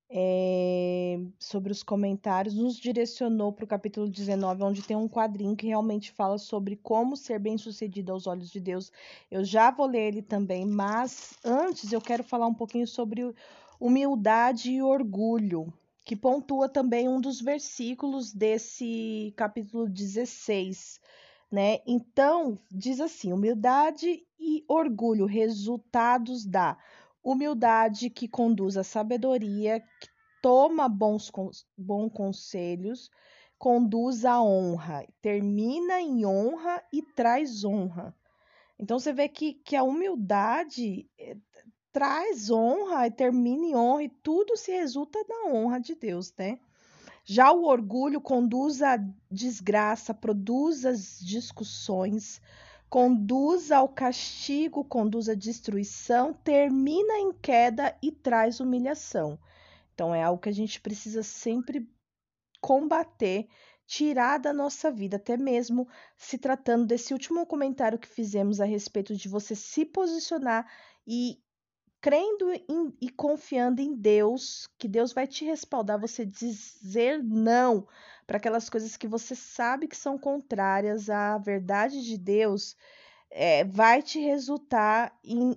é, 0.09 1.21
sobre 1.39 1.71
os 1.71 1.83
comentários, 1.83 2.55
nos 2.55 2.77
direcionou 2.77 3.53
para 3.53 3.65
o 3.65 3.69
capítulo 3.69 4.09
19, 4.09 4.63
onde 4.63 4.83
tem 4.83 4.97
um 4.97 5.09
quadrinho 5.09 5.57
que 5.57 5.67
realmente 5.67 6.11
fala 6.11 6.39
sobre 6.39 6.77
como 6.77 7.17
ser 7.17 7.39
bem-sucedido 7.39 8.13
aos 8.13 8.27
olhos 8.27 8.51
de 8.51 8.61
Deus. 8.61 8.93
Eu 9.29 9.45
já 9.45 9.71
vou 9.71 9.87
ler 9.87 10.09
ele 10.09 10.23
também, 10.23 10.67
mas 10.67 11.35
antes 11.45 11.93
eu 11.93 12.01
quero 12.01 12.23
falar 12.25 12.47
um 12.47 12.55
pouquinho 12.55 12.87
sobre 12.87 13.35
humildade 13.81 14.71
e 14.71 14.83
orgulho, 14.83 15.73
que 16.05 16.17
pontua 16.17 16.69
também 16.69 17.09
um 17.09 17.21
dos 17.21 17.41
versículos 17.41 18.33
desse 18.33 19.33
capítulo 19.37 19.89
16. 19.89 21.01
Né? 21.51 21.81
Então, 21.87 22.59
diz 22.71 23.01
assim: 23.01 23.33
humildade 23.33 24.25
e 24.39 24.65
orgulho, 24.69 25.27
resultados 25.27 26.45
da 26.47 26.79
humildade 27.23 28.09
que 28.09 28.29
conduz 28.29 28.77
à 28.77 28.85
sabedoria, 28.85 29.81
que 29.81 30.09
toma 30.41 30.89
bons, 30.89 31.31
bons 31.77 32.13
conselhos, 32.13 33.11
conduz 33.59 34.25
à 34.25 34.41
honra, 34.43 35.07
termina 35.21 36.01
em 36.01 36.25
honra 36.25 36.83
e 36.93 37.03
traz 37.03 37.65
honra. 37.65 38.15
Então 38.79 38.99
você 38.99 39.13
vê 39.13 39.29
que, 39.29 39.53
que 39.53 39.77
a 39.77 39.83
humildade 39.83 41.07
é, 41.19 41.37
traz 41.93 42.51
honra 42.51 43.07
e 43.07 43.11
termina 43.11 43.67
em 43.67 43.77
honra, 43.77 44.05
e 44.05 44.09
tudo 44.09 44.57
se 44.57 44.73
resulta 44.73 45.23
da 45.25 45.53
honra 45.53 45.79
de 45.79 45.95
Deus, 45.95 46.33
né? 46.39 46.59
Já 47.33 47.53
o 47.53 47.62
orgulho 47.62 48.20
conduz 48.20 48.83
à 48.83 48.97
desgraça, 49.31 50.12
produz 50.12 50.85
as 50.85 51.16
discussões, 51.20 52.43
conduz 52.89 53.70
ao 53.70 53.89
castigo, 53.89 54.85
conduz 54.85 55.28
à 55.28 55.35
destruição, 55.37 56.33
termina 56.35 57.20
em 57.20 57.33
queda 57.33 57.97
e 58.03 58.11
traz 58.11 58.59
humilhação. 58.59 59.39
Então 59.95 60.12
é 60.12 60.24
algo 60.24 60.43
que 60.43 60.49
a 60.49 60.53
gente 60.53 60.81
precisa 60.81 61.22
sempre 61.22 61.89
combater, 62.61 63.47
tirar 63.87 64.39
da 64.39 64.53
nossa 64.53 64.91
vida, 64.91 65.16
até 65.16 65.37
mesmo 65.37 65.87
se 66.16 66.37
tratando 66.37 66.85
desse 66.85 67.12
último 67.12 67.47
comentário 67.47 67.97
que 67.97 68.09
fizemos 68.09 68.61
a 68.61 68.64
respeito 68.64 69.14
de 69.14 69.28
você 69.28 69.55
se 69.55 69.85
posicionar 69.85 70.68
e 71.07 71.41
crendo 72.01 72.53
em, 72.53 72.97
e 73.01 73.11
confiando 73.11 73.81
em 73.81 73.95
Deus, 73.95 74.69
que 74.79 74.89
Deus 74.89 75.13
vai 75.13 75.27
te 75.27 75.45
respaldar, 75.45 76.01
você 76.01 76.25
dizer 76.25 77.23
não 77.23 77.87
para 78.27 78.39
aquelas 78.39 78.71
coisas 78.71 78.97
que 78.97 79.09
você 79.09 79.35
sabe 79.35 79.89
que 79.89 79.97
são 79.97 80.19
contrárias 80.19 81.11
à 81.11 81.37
verdade 81.37 82.05
de 82.05 82.17
Deus, 82.17 82.77
é, 83.31 83.65
vai 83.65 84.03
te 84.03 84.19
resultar 84.21 85.19
em 85.25 85.55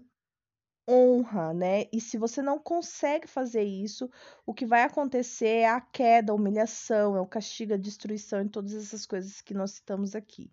honra, 0.87 1.53
né? 1.53 1.85
E 1.93 2.01
se 2.01 2.17
você 2.17 2.41
não 2.41 2.59
consegue 2.59 3.27
fazer 3.27 3.63
isso, 3.63 4.09
o 4.45 4.53
que 4.53 4.65
vai 4.65 4.83
acontecer 4.83 5.59
é 5.59 5.67
a 5.67 5.79
queda, 5.79 6.33
a 6.33 6.35
humilhação, 6.35 7.15
é 7.15 7.21
o 7.21 7.27
castigo, 7.27 7.73
a 7.73 7.77
destruição 7.77 8.41
e 8.41 8.49
todas 8.49 8.73
essas 8.73 9.05
coisas 9.05 9.39
que 9.39 9.53
nós 9.53 9.71
citamos 9.71 10.15
aqui. 10.15 10.51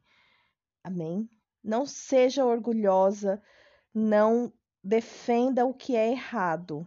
Amém? 0.84 1.28
Não 1.62 1.84
seja 1.84 2.44
orgulhosa, 2.44 3.42
não 3.92 4.52
defenda 4.82 5.64
o 5.66 5.74
que 5.74 5.96
é 5.96 6.10
errado. 6.10 6.86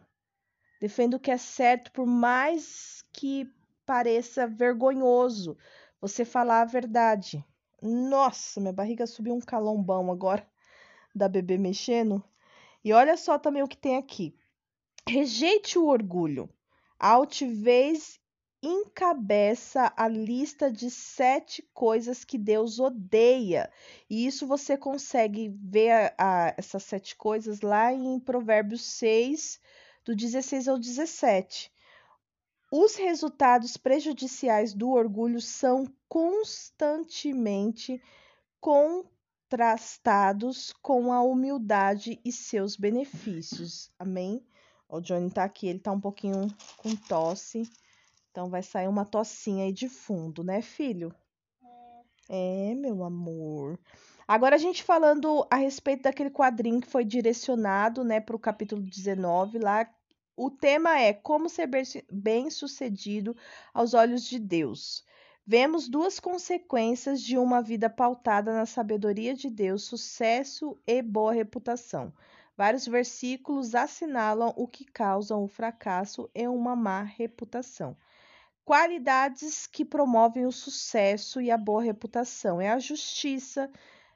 Defenda 0.80 1.18
o 1.18 1.20
que 1.20 1.32
é 1.32 1.38
certo, 1.38 1.92
por 1.92 2.06
mais 2.06 3.04
que 3.12 3.50
pareça 3.86 4.48
vergonhoso 4.48 5.58
você 6.02 6.26
falar 6.26 6.62
a 6.62 6.66
verdade. 6.66 7.44
Nossa, 7.82 8.60
minha 8.60 8.74
barriga 8.74 9.06
subiu 9.08 9.34
um 9.34 9.40
calombão 9.40 10.12
agora 10.12 10.46
da 11.16 11.30
bebê 11.30 11.58
mexendo. 11.58 12.24
E 12.84 12.92
olha 12.92 13.16
só 13.16 13.40
também 13.40 13.64
o 13.64 13.68
que 13.68 13.78
tem 13.78 13.98
aqui. 13.98 14.36
Rejeite 15.08 15.78
o 15.78 15.88
orgulho. 15.88 16.50
A 17.00 17.10
altivez 17.10 18.20
encabeça 18.64 19.94
a 19.98 20.08
lista 20.08 20.72
de 20.72 20.90
sete 20.90 21.62
coisas 21.74 22.24
que 22.24 22.38
Deus 22.38 22.80
odeia. 22.80 23.70
E 24.10 24.26
isso 24.26 24.48
você 24.48 24.78
consegue 24.78 25.50
ver 25.50 25.92
a, 25.92 26.14
a, 26.18 26.54
essas 26.58 26.84
sete 26.84 27.18
coisas 27.18 27.60
lá 27.60 27.92
em 27.92 28.18
Provérbios 28.20 28.84
6, 28.84 29.60
do 30.06 30.16
16 30.16 30.70
ao 30.70 30.80
17. 30.80 31.70
Os 32.72 32.96
resultados 32.96 33.76
prejudiciais 33.76 34.74
do 34.74 34.92
orgulho 34.92 35.42
são 35.42 35.86
constantemente 36.08 38.02
contrastados 38.62 40.72
com 40.82 41.12
a 41.12 41.22
humildade 41.22 42.18
e 42.24 42.32
seus 42.32 42.78
benefícios. 42.78 43.92
Amém? 44.00 44.42
O 44.88 45.02
Johnny 45.02 45.30
tá 45.30 45.44
aqui, 45.44 45.68
ele 45.68 45.80
tá 45.80 45.92
um 45.92 46.00
pouquinho 46.00 46.48
com 46.78 46.96
tosse. 46.96 47.70
Então 48.34 48.50
vai 48.50 48.64
sair 48.64 48.88
uma 48.88 49.06
tossinha 49.06 49.66
aí 49.66 49.72
de 49.72 49.88
fundo, 49.88 50.44
né, 50.44 50.60
filho? 50.60 51.14
É, 52.28 52.72
é 52.72 52.74
meu 52.74 53.04
amor. 53.04 53.80
Agora 54.28 54.56
a 54.56 54.58
gente 54.58 54.84
falando 54.84 55.46
a 55.52 55.56
respeito 55.56 56.02
daquele 56.02 56.32
quadrinho 56.32 56.82
que 56.82 56.90
foi 56.90 57.06
direcionado, 57.06 58.04
né, 58.04 58.20
para 58.20 58.36
o 58.36 58.40
capítulo 58.40 58.82
19 58.82 59.60
lá, 59.60 59.88
o 60.36 60.50
tema 60.50 61.00
é 61.00 61.14
Como 61.14 61.48
ser 61.48 61.70
bem-sucedido 62.12 63.38
aos 63.72 63.94
olhos 63.94 64.24
de 64.24 64.40
Deus. 64.40 65.06
Vemos 65.46 65.88
duas 65.88 66.20
consequências 66.20 67.22
de 67.22 67.38
uma 67.38 67.62
vida 67.62 67.88
pautada 67.88 68.52
na 68.52 68.66
sabedoria 68.66 69.36
de 69.36 69.48
Deus: 69.48 69.84
sucesso 69.84 70.76
e 70.88 71.04
boa 71.04 71.34
reputação. 71.34 72.12
Vários 72.58 72.88
versículos 72.88 73.76
assinalam 73.76 74.52
o 74.58 74.68
que 74.68 74.86
causam 74.86 75.44
o 75.44 75.48
fracasso 75.48 76.28
e 76.34 76.48
uma 76.48 76.76
má 76.76 77.04
reputação. 77.04 77.96
Qualidades 78.66 79.68
que 79.68 79.84
promovem 79.84 80.46
o 80.46 80.52
sucesso 80.52 81.42
e 81.42 81.52
a 81.52 81.58
boa 81.58 81.82
reputação. 81.82 82.62
É 82.62 82.70
a 82.70 82.80
justiça, 82.80 83.70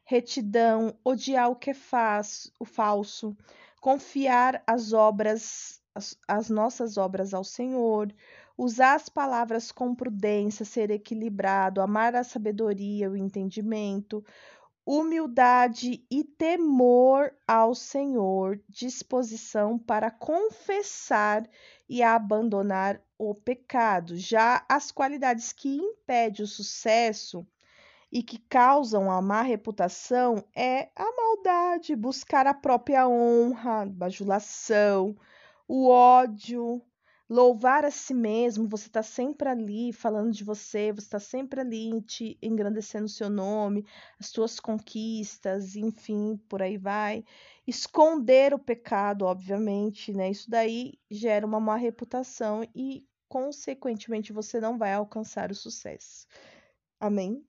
retidão, 0.03 0.97
odiar 1.03 1.49
o 1.49 1.55
que 1.55 1.71
é 1.71 1.73
faz, 1.73 2.51
o 2.59 2.65
falso, 2.65 3.35
confiar 3.81 4.63
as 4.65 4.93
obras 4.93 5.81
as, 5.97 6.15
as 6.27 6.49
nossas 6.49 6.95
obras 6.95 7.33
ao 7.33 7.43
Senhor, 7.43 8.13
usar 8.55 8.93
as 8.93 9.09
palavras 9.09 9.71
com 9.71 9.95
prudência, 9.95 10.63
ser 10.63 10.91
equilibrado, 10.91 11.81
amar 11.81 12.15
a 12.15 12.23
sabedoria, 12.23 13.09
o 13.09 13.17
entendimento, 13.17 14.23
humildade 14.87 16.01
e 16.09 16.23
temor 16.23 17.33
ao 17.45 17.75
Senhor, 17.75 18.57
disposição 18.69 19.77
para 19.77 20.09
confessar 20.09 21.45
e 21.89 22.01
abandonar 22.01 23.01
o 23.17 23.35
pecado. 23.35 24.15
Já 24.15 24.65
as 24.69 24.89
qualidades 24.89 25.51
que 25.51 25.75
impedem 25.75 26.45
o 26.45 26.47
sucesso 26.47 27.45
e 28.09 28.23
que 28.23 28.37
causam 28.37 29.11
a 29.11 29.21
má 29.21 29.41
reputação 29.41 30.41
é 30.55 30.89
a 30.95 31.03
maldade, 31.03 31.93
buscar 31.93 32.47
a 32.47 32.53
própria 32.53 33.09
honra, 33.09 33.85
bajulação, 33.85 35.17
o 35.67 35.89
ódio, 35.89 36.81
louvar 37.29 37.83
a 37.83 37.91
si 37.91 38.13
mesmo, 38.13 38.67
você 38.67 38.87
está 38.87 39.03
sempre 39.03 39.49
ali 39.49 39.91
falando 39.91 40.31
de 40.31 40.43
você, 40.43 40.91
você 40.91 41.05
está 41.05 41.19
sempre 41.19 41.59
ali 41.59 42.01
te 42.01 42.37
engrandecendo 42.41 43.05
o 43.05 43.09
seu 43.09 43.29
nome, 43.29 43.85
as 44.19 44.27
suas 44.27 44.59
conquistas, 44.59 45.75
enfim, 45.75 46.39
por 46.47 46.61
aí 46.61 46.77
vai. 46.77 47.23
Esconder 47.65 48.53
o 48.53 48.59
pecado, 48.59 49.25
obviamente, 49.25 50.13
né? 50.13 50.31
Isso 50.31 50.49
daí 50.49 50.93
gera 51.11 51.45
uma 51.45 51.59
má 51.59 51.75
reputação 51.75 52.63
e, 52.73 53.05
consequentemente, 53.27 54.31
você 54.31 54.61
não 54.61 54.77
vai 54.77 54.93
alcançar 54.93 55.51
o 55.51 55.55
sucesso. 55.55 56.25
Amém? 56.99 57.43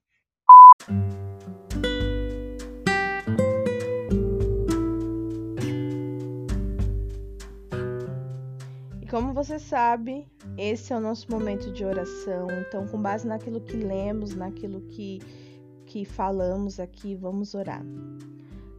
Como 9.09 9.33
você 9.33 9.57
sabe, 9.57 10.27
esse 10.57 10.93
é 10.93 10.95
o 10.95 10.99
nosso 10.99 11.29
momento 11.31 11.71
de 11.71 11.83
oração. 11.83 12.47
Então, 12.67 12.87
com 12.87 13.01
base 13.01 13.27
naquilo 13.27 13.59
que 13.59 13.75
lemos, 13.75 14.35
naquilo 14.35 14.81
que, 14.81 15.19
que 15.85 16.05
falamos 16.05 16.79
aqui, 16.79 17.15
vamos 17.15 17.55
orar. 17.55 17.83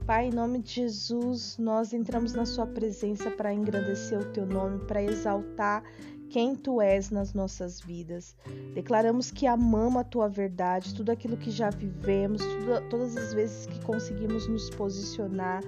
Pai, 0.06 0.28
em 0.28 0.32
nome 0.32 0.60
de 0.60 0.74
Jesus, 0.74 1.58
nós 1.58 1.92
entramos 1.92 2.32
na 2.32 2.46
Sua 2.46 2.66
presença 2.66 3.30
para 3.30 3.52
engrandecer 3.52 4.20
o 4.20 4.24
Teu 4.26 4.46
nome, 4.46 4.78
para 4.86 5.02
exaltar 5.02 5.82
quem 6.28 6.54
Tu 6.54 6.80
és 6.80 7.10
nas 7.10 7.34
nossas 7.34 7.80
vidas. 7.80 8.36
Declaramos 8.72 9.32
que 9.32 9.46
amamos 9.48 10.00
a 10.00 10.04
Tua 10.04 10.28
verdade, 10.28 10.94
tudo 10.94 11.10
aquilo 11.10 11.36
que 11.36 11.50
já 11.50 11.70
vivemos, 11.70 12.40
tudo, 12.40 12.88
todas 12.88 13.16
as 13.16 13.34
vezes 13.34 13.66
que 13.66 13.80
conseguimos 13.84 14.46
nos 14.46 14.70
posicionar 14.70 15.62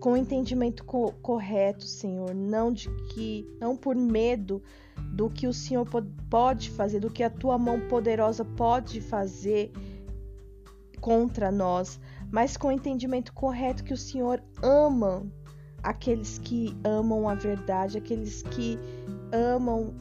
com 0.00 0.12
o 0.12 0.16
entendimento 0.16 0.84
co 0.84 1.12
correto, 1.22 1.84
Senhor, 1.84 2.34
não 2.34 2.72
de 2.72 2.88
que 3.08 3.46
não 3.60 3.76
por 3.76 3.96
medo 3.96 4.62
do 5.12 5.30
que 5.30 5.46
o 5.46 5.52
Senhor 5.52 5.86
pode 6.30 6.70
fazer, 6.70 7.00
do 7.00 7.10
que 7.10 7.22
a 7.22 7.30
tua 7.30 7.58
mão 7.58 7.80
poderosa 7.88 8.44
pode 8.44 9.00
fazer 9.00 9.72
contra 11.00 11.50
nós, 11.50 12.00
mas 12.30 12.56
com 12.56 12.68
o 12.68 12.72
entendimento 12.72 13.32
correto 13.32 13.84
que 13.84 13.94
o 13.94 13.96
Senhor 13.96 14.42
ama 14.62 15.26
aqueles 15.82 16.38
que 16.38 16.76
amam 16.84 17.28
a 17.28 17.34
verdade, 17.34 17.98
aqueles 17.98 18.42
que 18.42 18.78
amam 19.32 19.94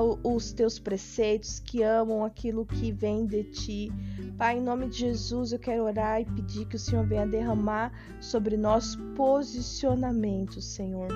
os 0.00 0.52
teus 0.52 0.78
preceitos, 0.78 1.60
que 1.60 1.82
amam 1.82 2.24
aquilo 2.24 2.66
que 2.66 2.92
vem 2.92 3.26
de 3.26 3.44
ti. 3.44 3.92
Pai, 4.36 4.58
em 4.58 4.62
nome 4.62 4.88
de 4.88 4.98
Jesus, 4.98 5.52
eu 5.52 5.58
quero 5.58 5.84
orar 5.84 6.20
e 6.20 6.24
pedir 6.24 6.66
que 6.66 6.76
o 6.76 6.78
Senhor 6.78 7.06
venha 7.06 7.26
derramar 7.26 7.92
sobre 8.20 8.56
nós 8.56 8.96
posicionamento, 9.14 10.60
Senhor 10.60 11.08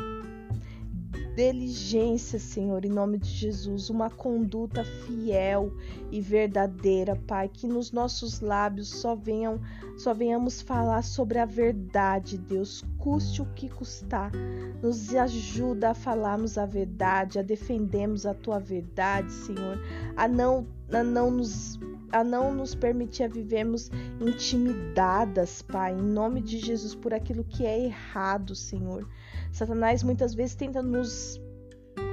diligência, 1.41 2.39
Senhor, 2.39 2.85
em 2.85 2.91
nome 2.91 3.17
de 3.17 3.31
Jesus, 3.31 3.89
uma 3.89 4.11
conduta 4.11 4.85
fiel 4.85 5.73
e 6.11 6.21
verdadeira, 6.21 7.17
Pai, 7.17 7.49
que 7.49 7.67
nos 7.67 7.91
nossos 7.93 8.41
lábios 8.41 8.89
só 8.89 9.15
venham, 9.15 9.59
só 9.97 10.13
venhamos 10.13 10.61
falar 10.61 11.01
sobre 11.01 11.39
a 11.39 11.47
verdade, 11.47 12.37
Deus, 12.37 12.85
custe 12.99 13.41
o 13.41 13.47
que 13.55 13.71
custar. 13.71 14.31
Nos 14.83 15.15
ajuda 15.15 15.91
a 15.91 15.95
falarmos 15.95 16.59
a 16.59 16.67
verdade, 16.67 17.39
a 17.39 17.43
defendermos 17.43 18.27
a 18.27 18.35
tua 18.35 18.59
verdade, 18.59 19.33
Senhor, 19.33 19.81
a 20.15 20.29
não 20.29 20.67
a 20.93 21.03
não 21.03 21.31
nos 21.31 21.79
a 22.13 22.25
não 22.25 22.53
nos 22.53 22.75
permitir 22.75 23.31
vivermos 23.31 23.91
intimidadas, 24.21 25.63
Pai, 25.63 25.93
em 25.93 26.03
nome 26.03 26.43
de 26.43 26.59
Jesus, 26.59 26.95
por 26.95 27.15
aquilo 27.15 27.45
que 27.45 27.65
é 27.65 27.85
errado, 27.85 28.55
Senhor. 28.55 29.07
Satanás 29.61 30.03
muitas 30.03 30.35
vezes 30.35 30.55
tenta 30.55 30.83
nos 30.83 31.39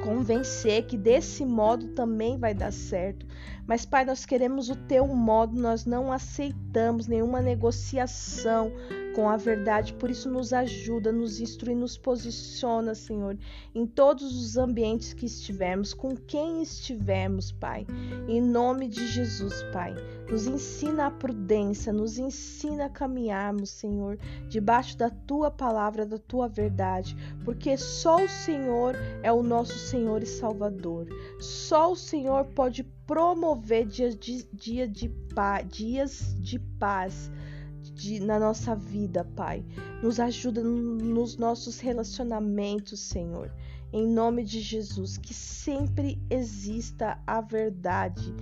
convencer 0.04 0.86
que 0.86 0.98
desse 0.98 1.46
modo 1.46 1.88
também 1.94 2.38
vai 2.38 2.54
dar 2.54 2.74
certo. 2.74 3.26
Mas, 3.68 3.86
Pai, 3.86 4.06
nós 4.06 4.26
queremos 4.26 4.70
o 4.70 4.76
teu 4.76 5.06
modo, 5.06 5.60
nós 5.60 5.86
não 5.86 6.10
aceitamos 6.10 7.06
nenhuma 7.06 7.42
negociação 7.42 8.72
com 9.14 9.28
a 9.28 9.36
verdade, 9.36 9.94
por 9.94 10.10
isso 10.10 10.30
nos 10.30 10.54
ajuda, 10.54 11.12
nos 11.12 11.42
instrui, 11.42 11.76
nos 11.76 11.98
posiciona, 11.98 12.96
Senhor, 12.96 13.36
em 13.76 13.86
todos 13.86 14.40
os 14.40 14.58
ambientes 14.58 15.12
que 15.12 15.26
estivermos, 15.26 15.94
com 15.94 16.16
quem 16.16 16.62
estivermos, 16.62 17.52
Pai. 17.52 17.86
Em 18.28 18.40
nome 18.40 18.88
de 18.88 19.06
Jesus, 19.08 19.64
Pai. 19.74 19.96
Nos 20.30 20.46
ensina 20.46 21.08
a 21.08 21.12
prudência, 21.12 21.92
nos 21.92 22.18
ensina 22.18 22.86
a 22.86 22.90
caminharmos, 22.90 23.72
Senhor, 23.72 24.18
debaixo 24.48 24.98
da 24.98 25.10
tua 25.10 25.50
palavra, 25.50 26.06
da 26.06 26.20
tua 26.20 26.48
verdade, 26.48 27.18
porque 27.44 27.76
só 27.76 28.24
o 28.24 28.30
Senhor 28.30 28.96
é 29.24 29.32
o 29.32 29.44
nosso 29.44 29.78
Senhor 29.80 30.22
e 30.22 30.28
Salvador. 30.28 31.08
Só 31.40 31.92
o 31.92 31.96
Senhor 31.96 32.46
pode 32.46 32.84
promover 33.08 33.86
dias 33.86 34.16
de, 34.16 34.46
dia 34.54 34.88
de 34.88 35.08
paz, 35.34 35.66
dias 35.70 36.36
de 36.40 36.60
paz 36.60 37.32
de, 37.82 38.20
na 38.20 38.38
nossa 38.38 38.76
vida, 38.76 39.24
Pai. 39.36 39.66
Nos 40.04 40.20
ajuda 40.20 40.62
nos 40.62 41.38
nossos 41.38 41.80
relacionamentos, 41.80 43.00
Senhor. 43.00 43.52
Em 43.94 44.06
nome 44.06 44.44
de 44.44 44.60
Jesus, 44.60 45.18
que 45.18 45.34
sempre 45.34 46.22
exista 46.30 47.18
a 47.26 47.40
verdade, 47.40 48.36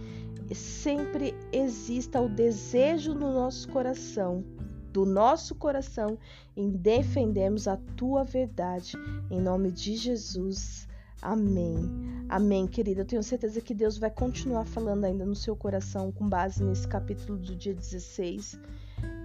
sempre 0.53 1.36
exista 1.51 2.20
o 2.20 2.28
desejo 2.28 3.13
no 3.13 3.32
nosso 3.32 3.70
coração, 3.70 4.43
do 4.91 5.05
nosso 5.05 5.53
coração, 5.53 6.18
em 6.57 6.72
defendermos 6.72 7.68
a 7.68 7.78
tua 7.95 8.24
verdade. 8.24 8.93
Em 9.30 9.39
nome 9.39 9.72
de 9.72 9.95
Jesus. 9.95 10.84
Amém. 11.26 11.89
Amém, 12.30 12.67
querida. 12.67 13.01
Eu 13.01 13.05
tenho 13.05 13.23
certeza 13.23 13.59
que 13.59 13.73
Deus 13.73 13.97
vai 13.97 14.11
continuar 14.11 14.65
falando 14.65 15.05
ainda 15.05 15.26
no 15.26 15.36
seu 15.36 15.55
coração 15.55 16.11
com 16.11 16.30
base 16.30 16.63
nesse 16.63 16.88
capítulo 16.88 17.38
do 17.39 17.55
dia 17.55 17.73
16 17.73 18.59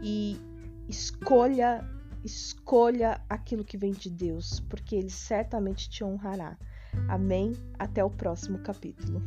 e 0.03 0.40
escolha 0.88 1.86
escolha 2.24 3.20
aquilo 3.28 3.64
que 3.64 3.76
vem 3.76 3.92
de 3.92 4.11
Deus, 4.11 4.61
porque 4.61 4.96
ele 4.96 5.11
certamente 5.11 5.88
te 5.88 6.03
honrará. 6.03 6.57
Amém? 7.09 7.53
Até 7.78 8.03
o 8.03 8.11
próximo 8.11 8.59
capítulo. 8.59 9.22